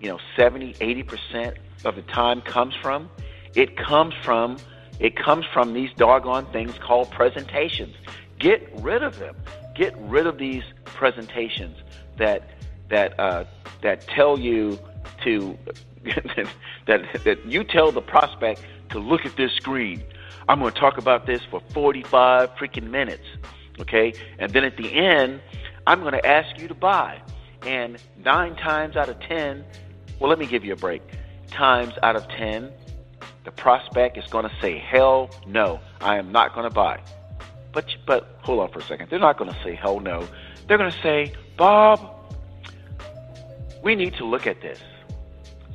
you 0.00 0.08
know, 0.08 0.18
70, 0.36 0.74
80% 0.74 1.56
of 1.84 1.96
the 1.96 2.02
time 2.02 2.40
comes 2.40 2.74
from. 2.82 3.10
It 3.54 3.76
comes 3.76 4.14
from 4.22 4.56
it 5.00 5.16
comes 5.16 5.44
from 5.52 5.72
these 5.72 5.90
doggone 5.96 6.46
things 6.52 6.72
called 6.78 7.10
presentations. 7.10 7.96
Get 8.38 8.68
rid 8.76 9.02
of 9.02 9.18
them. 9.18 9.34
Get 9.74 9.92
rid 9.98 10.26
of 10.26 10.38
these 10.38 10.62
presentations 10.84 11.76
that 12.16 12.48
that 12.88 13.18
uh, 13.18 13.44
that 13.82 14.06
tell 14.08 14.38
you 14.38 14.78
to 15.22 15.56
that 16.86 17.24
that 17.24 17.46
you 17.46 17.64
tell 17.64 17.92
the 17.92 18.02
prospect 18.02 18.62
to 18.90 18.98
look 18.98 19.26
at 19.26 19.36
this 19.36 19.52
screen. 19.52 20.02
I'm 20.48 20.60
going 20.60 20.72
to 20.72 20.78
talk 20.78 20.98
about 20.98 21.26
this 21.26 21.40
for 21.50 21.60
45 21.72 22.50
freaking 22.56 22.90
minutes, 22.90 23.24
okay? 23.80 24.12
And 24.38 24.52
then 24.52 24.64
at 24.64 24.76
the 24.76 24.92
end, 24.92 25.40
I'm 25.86 26.00
going 26.00 26.12
to 26.12 26.26
ask 26.26 26.58
you 26.60 26.68
to 26.68 26.74
buy. 26.74 27.22
And 27.62 27.96
nine 28.22 28.54
times 28.56 28.94
out 28.94 29.08
of 29.08 29.18
10, 29.20 29.64
well, 30.20 30.28
let 30.28 30.38
me 30.38 30.46
give 30.46 30.64
you 30.64 30.74
a 30.74 30.76
break. 30.76 31.02
Times 31.50 31.94
out 32.02 32.14
of 32.14 32.28
10, 32.28 32.70
the 33.44 33.50
prospect 33.52 34.18
is 34.18 34.26
going 34.26 34.44
to 34.44 34.54
say, 34.60 34.78
hell 34.78 35.30
no, 35.46 35.80
I 36.00 36.18
am 36.18 36.30
not 36.30 36.54
going 36.54 36.68
to 36.68 36.74
buy. 36.74 37.00
But, 37.72 37.86
but 38.06 38.38
hold 38.42 38.60
on 38.60 38.68
for 38.70 38.80
a 38.80 38.82
second. 38.82 39.08
They're 39.10 39.18
not 39.18 39.38
going 39.38 39.50
to 39.50 39.58
say 39.64 39.74
hell 39.74 39.98
no. 39.98 40.28
They're 40.68 40.78
going 40.78 40.92
to 40.92 41.02
say, 41.02 41.32
Bob, 41.56 42.13
we 43.84 43.94
need 43.94 44.14
to 44.14 44.24
look 44.24 44.46
at 44.46 44.60
this. 44.62 44.80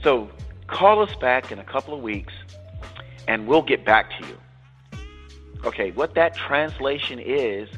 So 0.04 0.30
call 0.68 1.02
us 1.02 1.16
back 1.22 1.52
in 1.52 1.60
a 1.60 1.64
couple 1.64 1.94
of 1.94 2.02
weeks 2.02 2.34
and 3.28 3.48
we'll 3.48 3.62
get 3.62 3.86
back 3.86 4.10
to 4.20 4.28
you. 4.28 4.38
Okay, 5.64 5.92
what 5.92 6.16
that 6.16 6.36
translation 6.36 7.20
is, 7.20 7.70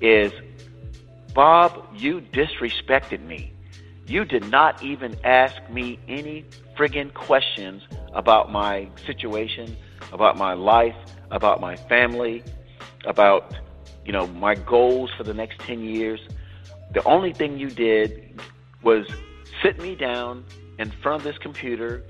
is 0.00 0.32
Bob, 1.34 1.84
you 1.96 2.20
disrespected 2.20 3.24
me. 3.26 3.52
You 4.06 4.24
did 4.24 4.48
not 4.50 4.82
even 4.82 5.16
ask 5.24 5.56
me 5.70 5.98
any 6.06 6.44
friggin' 6.76 7.12
questions 7.14 7.82
about 8.12 8.52
my 8.52 8.88
situation, 9.06 9.76
about 10.12 10.36
my 10.36 10.52
life, 10.52 10.96
about 11.30 11.60
my 11.60 11.76
family, 11.76 12.42
about, 13.04 13.54
you 14.04 14.12
know, 14.12 14.26
my 14.26 14.54
goals 14.54 15.10
for 15.16 15.24
the 15.24 15.34
next 15.34 15.60
10 15.60 15.80
years. 15.80 16.20
The 16.92 17.02
only 17.04 17.32
thing 17.32 17.58
you 17.58 17.70
did 17.70 18.40
was 18.82 19.06
sit 19.62 19.80
me 19.80 19.94
down 19.94 20.44
in 20.78 20.90
front 20.90 21.20
of 21.20 21.24
this 21.24 21.38
computer 21.38 22.02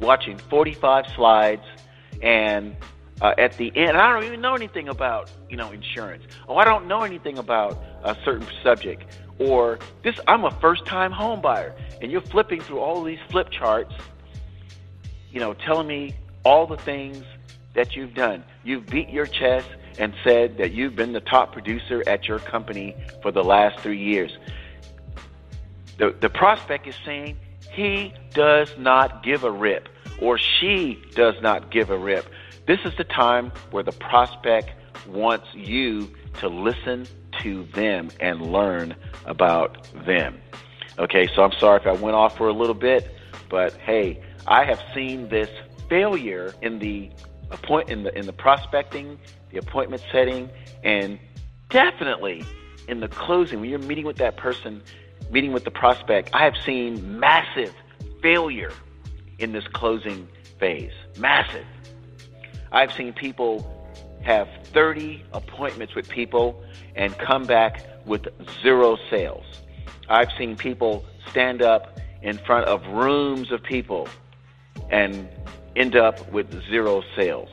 watching 0.00 0.38
45 0.38 1.06
slides 1.14 1.64
and 2.22 2.76
uh, 3.20 3.34
at 3.38 3.56
the 3.56 3.72
end, 3.76 3.96
I 3.96 4.12
don't 4.12 4.24
even 4.24 4.40
know 4.40 4.54
anything 4.54 4.88
about 4.88 5.30
you 5.48 5.56
know 5.56 5.70
insurance. 5.70 6.24
Oh, 6.48 6.56
I 6.56 6.64
don't 6.64 6.88
know 6.88 7.02
anything 7.02 7.38
about 7.38 7.82
a 8.02 8.16
certain 8.24 8.46
subject. 8.62 9.04
Or 9.38 9.78
this, 10.02 10.18
I'm 10.28 10.44
a 10.44 10.50
first-time 10.60 11.10
home 11.10 11.40
buyer, 11.40 11.74
and 12.00 12.10
you're 12.10 12.20
flipping 12.20 12.60
through 12.60 12.78
all 12.78 13.02
these 13.02 13.18
flip 13.30 13.50
charts, 13.50 13.92
you 15.32 15.40
know, 15.40 15.54
telling 15.54 15.88
me 15.88 16.14
all 16.44 16.66
the 16.66 16.76
things 16.76 17.24
that 17.74 17.96
you've 17.96 18.14
done. 18.14 18.44
You've 18.62 18.86
beat 18.86 19.08
your 19.08 19.26
chest 19.26 19.68
and 19.98 20.14
said 20.22 20.58
that 20.58 20.72
you've 20.72 20.94
been 20.94 21.12
the 21.12 21.20
top 21.20 21.52
producer 21.52 22.02
at 22.06 22.28
your 22.28 22.38
company 22.38 22.96
for 23.22 23.32
the 23.32 23.42
last 23.42 23.80
three 23.80 23.98
years. 23.98 24.36
The, 25.98 26.14
the 26.20 26.28
prospect 26.28 26.86
is 26.86 26.94
saying 27.04 27.36
he 27.72 28.12
does 28.32 28.72
not 28.78 29.22
give 29.22 29.44
a 29.44 29.50
rip 29.50 29.88
or 30.20 30.38
she 30.38 31.02
does 31.14 31.34
not 31.40 31.70
give 31.70 31.90
a 31.90 31.98
rip. 31.98 32.28
This 32.66 32.80
is 32.84 32.96
the 32.96 33.04
time 33.04 33.52
where 33.70 33.82
the 33.82 33.92
prospect 33.92 34.70
wants 35.06 35.46
you 35.54 36.10
to 36.40 36.48
listen 36.48 37.06
to 37.42 37.64
them 37.74 38.10
and 38.20 38.52
learn 38.52 38.96
about 39.26 39.86
them. 40.06 40.40
Okay, 40.98 41.28
so 41.34 41.42
I'm 41.42 41.52
sorry 41.58 41.80
if 41.80 41.86
I 41.86 41.92
went 41.92 42.14
off 42.16 42.36
for 42.36 42.48
a 42.48 42.52
little 42.52 42.74
bit, 42.74 43.10
but 43.50 43.74
hey, 43.74 44.22
I 44.46 44.64
have 44.64 44.80
seen 44.94 45.28
this 45.28 45.50
failure 45.88 46.54
in 46.62 46.78
the 46.78 47.10
appoint 47.50 47.88
in 47.88 48.04
the 48.04 48.16
in 48.16 48.26
the 48.26 48.32
prospecting, 48.32 49.18
the 49.50 49.58
appointment 49.58 50.02
setting, 50.12 50.50
and 50.82 51.18
definitely 51.68 52.44
in 52.88 53.00
the 53.00 53.08
closing 53.08 53.60
when 53.60 53.70
you're 53.70 53.78
meeting 53.78 54.06
with 54.06 54.16
that 54.16 54.36
person, 54.36 54.82
meeting 55.30 55.52
with 55.52 55.64
the 55.64 55.70
prospect. 55.70 56.30
I 56.32 56.44
have 56.44 56.54
seen 56.64 57.18
massive 57.18 57.74
failure 58.22 58.72
in 59.38 59.52
this 59.52 59.66
closing 59.68 60.28
phase. 60.58 60.92
Massive. 61.18 61.66
I've 62.72 62.92
seen 62.92 63.12
people 63.12 63.70
have 64.22 64.48
30 64.64 65.22
appointments 65.32 65.94
with 65.94 66.08
people 66.08 66.62
and 66.96 67.16
come 67.18 67.44
back 67.44 67.84
with 68.06 68.26
zero 68.62 68.96
sales. 69.10 69.44
I've 70.08 70.30
seen 70.38 70.56
people 70.56 71.04
stand 71.30 71.62
up 71.62 71.98
in 72.22 72.38
front 72.38 72.66
of 72.66 72.86
rooms 72.88 73.52
of 73.52 73.62
people 73.62 74.08
and 74.90 75.28
end 75.76 75.96
up 75.96 76.30
with 76.32 76.50
zero 76.68 77.02
sales. 77.16 77.50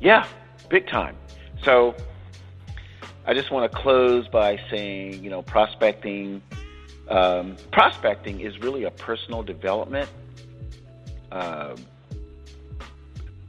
Yeah, 0.00 0.26
big 0.68 0.88
time. 0.88 1.16
So 1.62 1.94
I 3.24 3.34
just 3.34 3.50
want 3.50 3.70
to 3.70 3.78
close 3.78 4.26
by 4.28 4.58
saying, 4.70 5.22
you 5.22 5.30
know, 5.30 5.42
prospecting. 5.42 6.42
Um, 7.08 7.56
prospecting 7.72 8.40
is 8.40 8.58
really 8.60 8.84
a 8.84 8.90
personal 8.90 9.42
development 9.42 10.08
uh, 11.30 11.76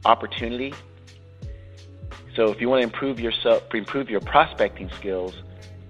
opportunity. 0.04 0.74
So 2.36 2.50
if 2.50 2.60
you 2.60 2.68
want 2.68 2.80
to 2.80 2.84
improve 2.84 3.20
yourself, 3.20 3.62
improve 3.74 4.10
your 4.10 4.20
prospecting 4.20 4.90
skills, 4.90 5.34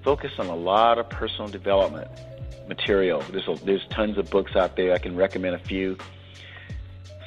focus 0.03 0.33
on 0.39 0.47
a 0.47 0.55
lot 0.55 0.99
of 0.99 1.09
personal 1.09 1.49
development 1.49 2.09
material. 2.69 3.23
There's 3.31 3.49
a, 3.49 3.55
there's 3.65 3.87
tons 3.89 4.19
of 4.19 4.31
books 4.31 4.57
out 4.57 4.77
there. 4.77 4.93
I 4.93 4.99
can 4.99 5.17
recommend 5.17 5.55
a 5.55 5.59
few. 5.59 5.97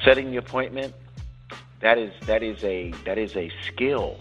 Setting 0.04 0.32
the 0.32 0.38
appointment, 0.38 0.93
that 1.80 1.98
is 1.98 2.13
that 2.26 2.43
is 2.43 2.63
a 2.63 2.91
that 3.06 3.17
is 3.17 3.36
a 3.36 3.52
skill, 3.65 4.17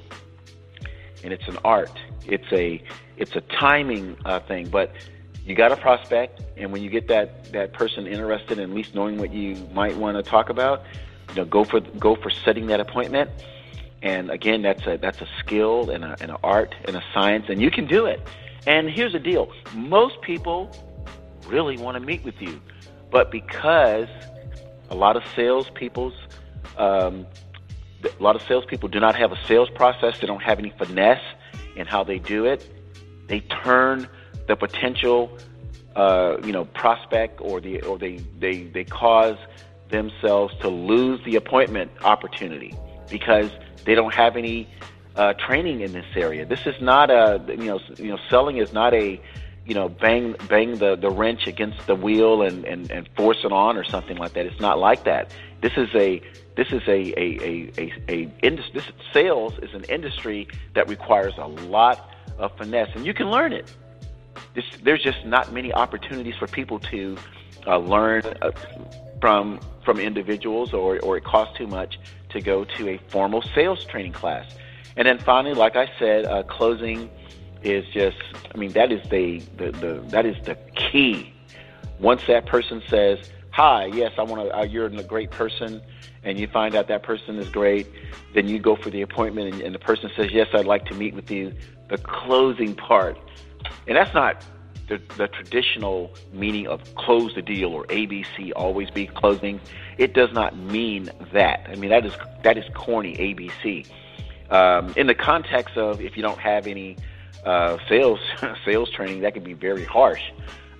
and 1.26 1.34
it's 1.34 1.48
an 1.48 1.58
art. 1.64 1.98
It's 2.24 2.50
a 2.52 2.80
it's 3.16 3.34
a 3.34 3.40
timing 3.40 4.16
uh, 4.24 4.38
thing, 4.40 4.68
but 4.68 4.92
you 5.44 5.54
got 5.54 5.68
to 5.68 5.76
prospect, 5.76 6.40
and 6.56 6.72
when 6.72 6.82
you 6.82 6.88
get 6.88 7.08
that 7.08 7.52
that 7.52 7.72
person 7.72 8.06
interested 8.06 8.58
in 8.58 8.70
at 8.70 8.76
least 8.76 8.94
knowing 8.94 9.18
what 9.18 9.32
you 9.32 9.56
might 9.74 9.96
want 9.96 10.16
to 10.16 10.22
talk 10.22 10.48
about, 10.50 10.84
you 11.30 11.34
know, 11.34 11.44
go 11.44 11.64
for 11.64 11.80
go 11.80 12.14
for 12.14 12.30
setting 12.30 12.68
that 12.68 12.80
appointment. 12.80 13.28
And 14.02 14.30
again, 14.30 14.62
that's 14.62 14.86
a 14.86 14.98
that's 14.98 15.20
a 15.20 15.28
skill 15.40 15.90
and, 15.90 16.04
a, 16.04 16.16
and 16.20 16.30
an 16.30 16.36
art 16.44 16.76
and 16.84 16.96
a 16.96 17.02
science, 17.12 17.46
and 17.48 17.60
you 17.60 17.72
can 17.72 17.86
do 17.86 18.06
it. 18.06 18.20
And 18.66 18.88
here's 18.88 19.12
the 19.12 19.18
deal: 19.18 19.50
most 19.74 20.20
people 20.22 20.70
really 21.48 21.76
want 21.76 21.96
to 21.96 22.00
meet 22.00 22.22
with 22.24 22.40
you, 22.40 22.60
but 23.10 23.32
because 23.32 24.08
a 24.90 24.94
lot 24.94 25.16
of 25.16 25.24
salespeople's 25.34 26.14
um, 26.78 27.26
a 28.18 28.22
lot 28.22 28.36
of 28.36 28.42
salespeople 28.42 28.88
do 28.88 29.00
not 29.00 29.16
have 29.16 29.32
a 29.32 29.46
sales 29.46 29.70
process. 29.70 30.18
They 30.18 30.26
don't 30.26 30.42
have 30.42 30.58
any 30.58 30.70
finesse 30.78 31.22
in 31.76 31.86
how 31.86 32.04
they 32.04 32.18
do 32.18 32.44
it. 32.44 32.68
They 33.28 33.40
turn 33.40 34.08
the 34.46 34.56
potential, 34.56 35.36
uh, 35.94 36.38
you 36.44 36.52
know, 36.52 36.64
prospect 36.64 37.40
or 37.40 37.60
the 37.60 37.82
or 37.82 37.98
they 37.98 38.16
they 38.38 38.64
they 38.64 38.84
cause 38.84 39.36
themselves 39.90 40.54
to 40.60 40.68
lose 40.68 41.20
the 41.24 41.36
appointment 41.36 41.90
opportunity 42.02 42.74
because 43.10 43.50
they 43.84 43.94
don't 43.94 44.14
have 44.14 44.36
any 44.36 44.68
uh, 45.16 45.32
training 45.34 45.80
in 45.80 45.92
this 45.92 46.06
area. 46.14 46.44
This 46.44 46.66
is 46.66 46.80
not 46.80 47.10
a 47.10 47.42
you 47.48 47.66
know 47.66 47.80
you 47.96 48.08
know 48.08 48.18
selling 48.28 48.58
is 48.58 48.72
not 48.72 48.94
a 48.94 49.20
you 49.66 49.74
know 49.74 49.88
bang 49.88 50.36
bang 50.48 50.78
the, 50.78 50.96
the 50.96 51.10
wrench 51.10 51.46
against 51.46 51.86
the 51.86 51.94
wheel 51.94 52.42
and, 52.42 52.64
and, 52.64 52.90
and 52.90 53.08
force 53.16 53.38
it 53.44 53.52
on 53.52 53.76
or 53.76 53.84
something 53.84 54.16
like 54.16 54.32
that. 54.34 54.46
It's 54.46 54.60
not 54.60 54.78
like 54.78 55.04
that. 55.04 55.34
This 55.60 55.72
is 55.76 55.88
a 55.94 56.22
this 56.56 56.68
is 56.68 56.82
a 56.86 57.12
a 57.20 57.26
a 57.42 57.72
a, 57.78 57.92
a. 58.08 58.50
This 58.72 58.84
sales 59.12 59.54
is 59.60 59.74
an 59.74 59.84
industry 59.84 60.48
that 60.74 60.88
requires 60.88 61.34
a 61.38 61.46
lot 61.46 62.14
of 62.38 62.56
finesse, 62.56 62.90
and 62.94 63.04
you 63.04 63.12
can 63.12 63.30
learn 63.30 63.52
it. 63.52 63.72
This, 64.54 64.64
there's 64.82 65.02
just 65.02 65.24
not 65.26 65.52
many 65.52 65.72
opportunities 65.72 66.36
for 66.36 66.46
people 66.46 66.78
to 66.80 67.16
uh, 67.66 67.78
learn 67.78 68.22
uh, 68.40 68.52
from 69.20 69.60
from 69.84 69.98
individuals, 69.98 70.72
or 70.72 71.00
or 71.00 71.16
it 71.16 71.24
costs 71.24 71.58
too 71.58 71.66
much 71.66 71.98
to 72.30 72.40
go 72.40 72.64
to 72.64 72.88
a 72.88 72.98
formal 73.08 73.42
sales 73.54 73.84
training 73.84 74.12
class. 74.12 74.46
And 74.96 75.06
then 75.06 75.18
finally, 75.18 75.54
like 75.54 75.76
I 75.76 75.90
said, 75.98 76.24
uh, 76.24 76.42
closing 76.44 77.10
is 77.66 77.84
just 77.92 78.16
I 78.54 78.58
mean 78.58 78.72
that 78.72 78.92
is 78.92 79.02
the, 79.10 79.40
the, 79.56 79.72
the 79.72 80.04
that 80.08 80.24
is 80.24 80.36
the 80.44 80.54
key. 80.74 81.32
Once 81.98 82.22
that 82.26 82.46
person 82.46 82.82
says, 82.88 83.18
"Hi, 83.50 83.86
yes, 83.86 84.12
I 84.18 84.22
want 84.22 84.48
to," 84.48 84.56
uh, 84.56 84.64
you're 84.64 84.86
a 84.86 85.02
great 85.02 85.30
person, 85.30 85.80
and 86.22 86.38
you 86.38 86.46
find 86.46 86.74
out 86.74 86.88
that 86.88 87.02
person 87.02 87.38
is 87.38 87.48
great, 87.48 87.86
then 88.34 88.48
you 88.48 88.58
go 88.58 88.76
for 88.76 88.90
the 88.90 89.02
appointment, 89.02 89.54
and, 89.54 89.62
and 89.62 89.74
the 89.74 89.78
person 89.78 90.10
says, 90.16 90.30
"Yes, 90.30 90.48
I'd 90.54 90.66
like 90.66 90.86
to 90.86 90.94
meet 90.94 91.14
with 91.14 91.30
you." 91.30 91.52
The 91.88 91.98
closing 91.98 92.74
part, 92.74 93.18
and 93.86 93.96
that's 93.96 94.14
not 94.14 94.44
the, 94.88 95.00
the 95.16 95.28
traditional 95.28 96.14
meaning 96.32 96.66
of 96.68 96.94
close 96.94 97.34
the 97.34 97.42
deal 97.42 97.72
or 97.72 97.84
ABC, 97.86 98.52
always 98.54 98.90
be 98.90 99.06
closing. 99.06 99.60
It 99.98 100.14
does 100.14 100.32
not 100.32 100.56
mean 100.56 101.10
that. 101.32 101.66
I 101.68 101.74
mean 101.76 101.90
that 101.90 102.06
is 102.06 102.12
that 102.42 102.56
is 102.56 102.64
corny 102.74 103.16
ABC. 103.16 103.86
Um, 104.50 104.94
in 104.96 105.08
the 105.08 105.14
context 105.14 105.76
of 105.76 106.00
if 106.00 106.16
you 106.16 106.22
don't 106.22 106.38
have 106.38 106.66
any 106.68 106.96
uh, 107.44 107.78
sales 107.88 108.20
sales 108.64 108.90
training, 108.90 109.20
that 109.20 109.34
can 109.34 109.44
be 109.44 109.54
very 109.54 109.84
harsh. 109.84 110.22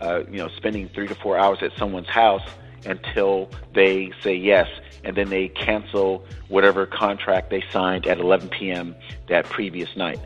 Uh, 0.01 0.23
you 0.31 0.37
know, 0.37 0.49
spending 0.57 0.89
three 0.91 1.09
to 1.09 1.15
four 1.15 1.39
hours 1.39 1.59
at 1.63 1.73
someone's 1.79 2.09
house 2.09 2.47
until 2.85 3.51
they 3.75 4.13
say 4.23 4.35
yes, 4.35 4.69
and 5.05 5.17
then 5.17 5.31
they 5.31 5.49
cancel 5.49 6.25
whatever 6.49 6.87
contract 6.87 7.51
they 7.51 7.65
signed 7.73 8.07
at 8.07 8.19
11 8.19 8.49
p.m. 8.51 8.95
that 9.29 9.47
previous 9.47 9.97
night. 9.97 10.21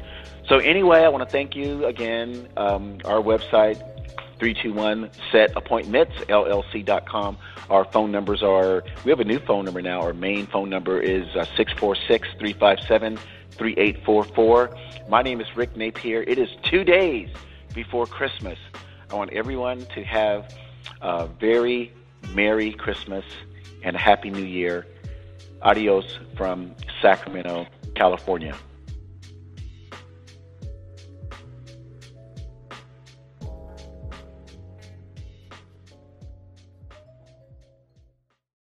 So 0.49 0.59
anyway, 0.59 1.05
I 1.05 1.09
want 1.09 1.23
to 1.23 1.31
thank 1.31 1.55
you 1.55 1.87
again. 1.87 2.49
Um, 2.57 2.99
our 3.05 3.21
website, 3.23 3.79
321 4.40 5.11
set 5.31 5.57
appointments 5.57 6.14
llc.com. 6.29 7.38
Our 7.69 7.85
phone 7.85 8.11
numbers 8.11 8.43
are, 8.43 8.83
we 9.05 9.11
have 9.11 9.21
a 9.21 9.25
new 9.25 9.38
phone 9.38 9.64
number 9.64 9.81
now. 9.81 10.01
Our 10.01 10.12
main 10.12 10.47
phone 10.47 10.69
number 10.71 11.01
is 11.01 11.25
uh, 11.37 11.45
646 11.57 12.29
357 12.38 13.19
3844. 13.53 14.77
My 15.09 15.23
name 15.23 15.41
is 15.41 15.57
Rick 15.57 15.77
Napier. 15.77 16.23
It 16.23 16.39
is 16.39 16.49
two 16.63 16.85
days 16.85 17.29
before 17.75 18.07
Christmas. 18.07 18.59
I 19.11 19.15
want 19.15 19.33
everyone 19.33 19.87
to 19.95 20.05
have 20.05 20.55
a 21.01 21.27
very 21.27 21.93
Merry 22.35 22.73
Christmas 22.73 23.25
and 23.83 23.97
a 23.97 23.99
Happy 23.99 24.31
New 24.31 24.45
Year. 24.45 24.87
Adios 25.63 26.19
from 26.37 26.75
Sacramento, 27.03 27.67
California. 27.95 28.57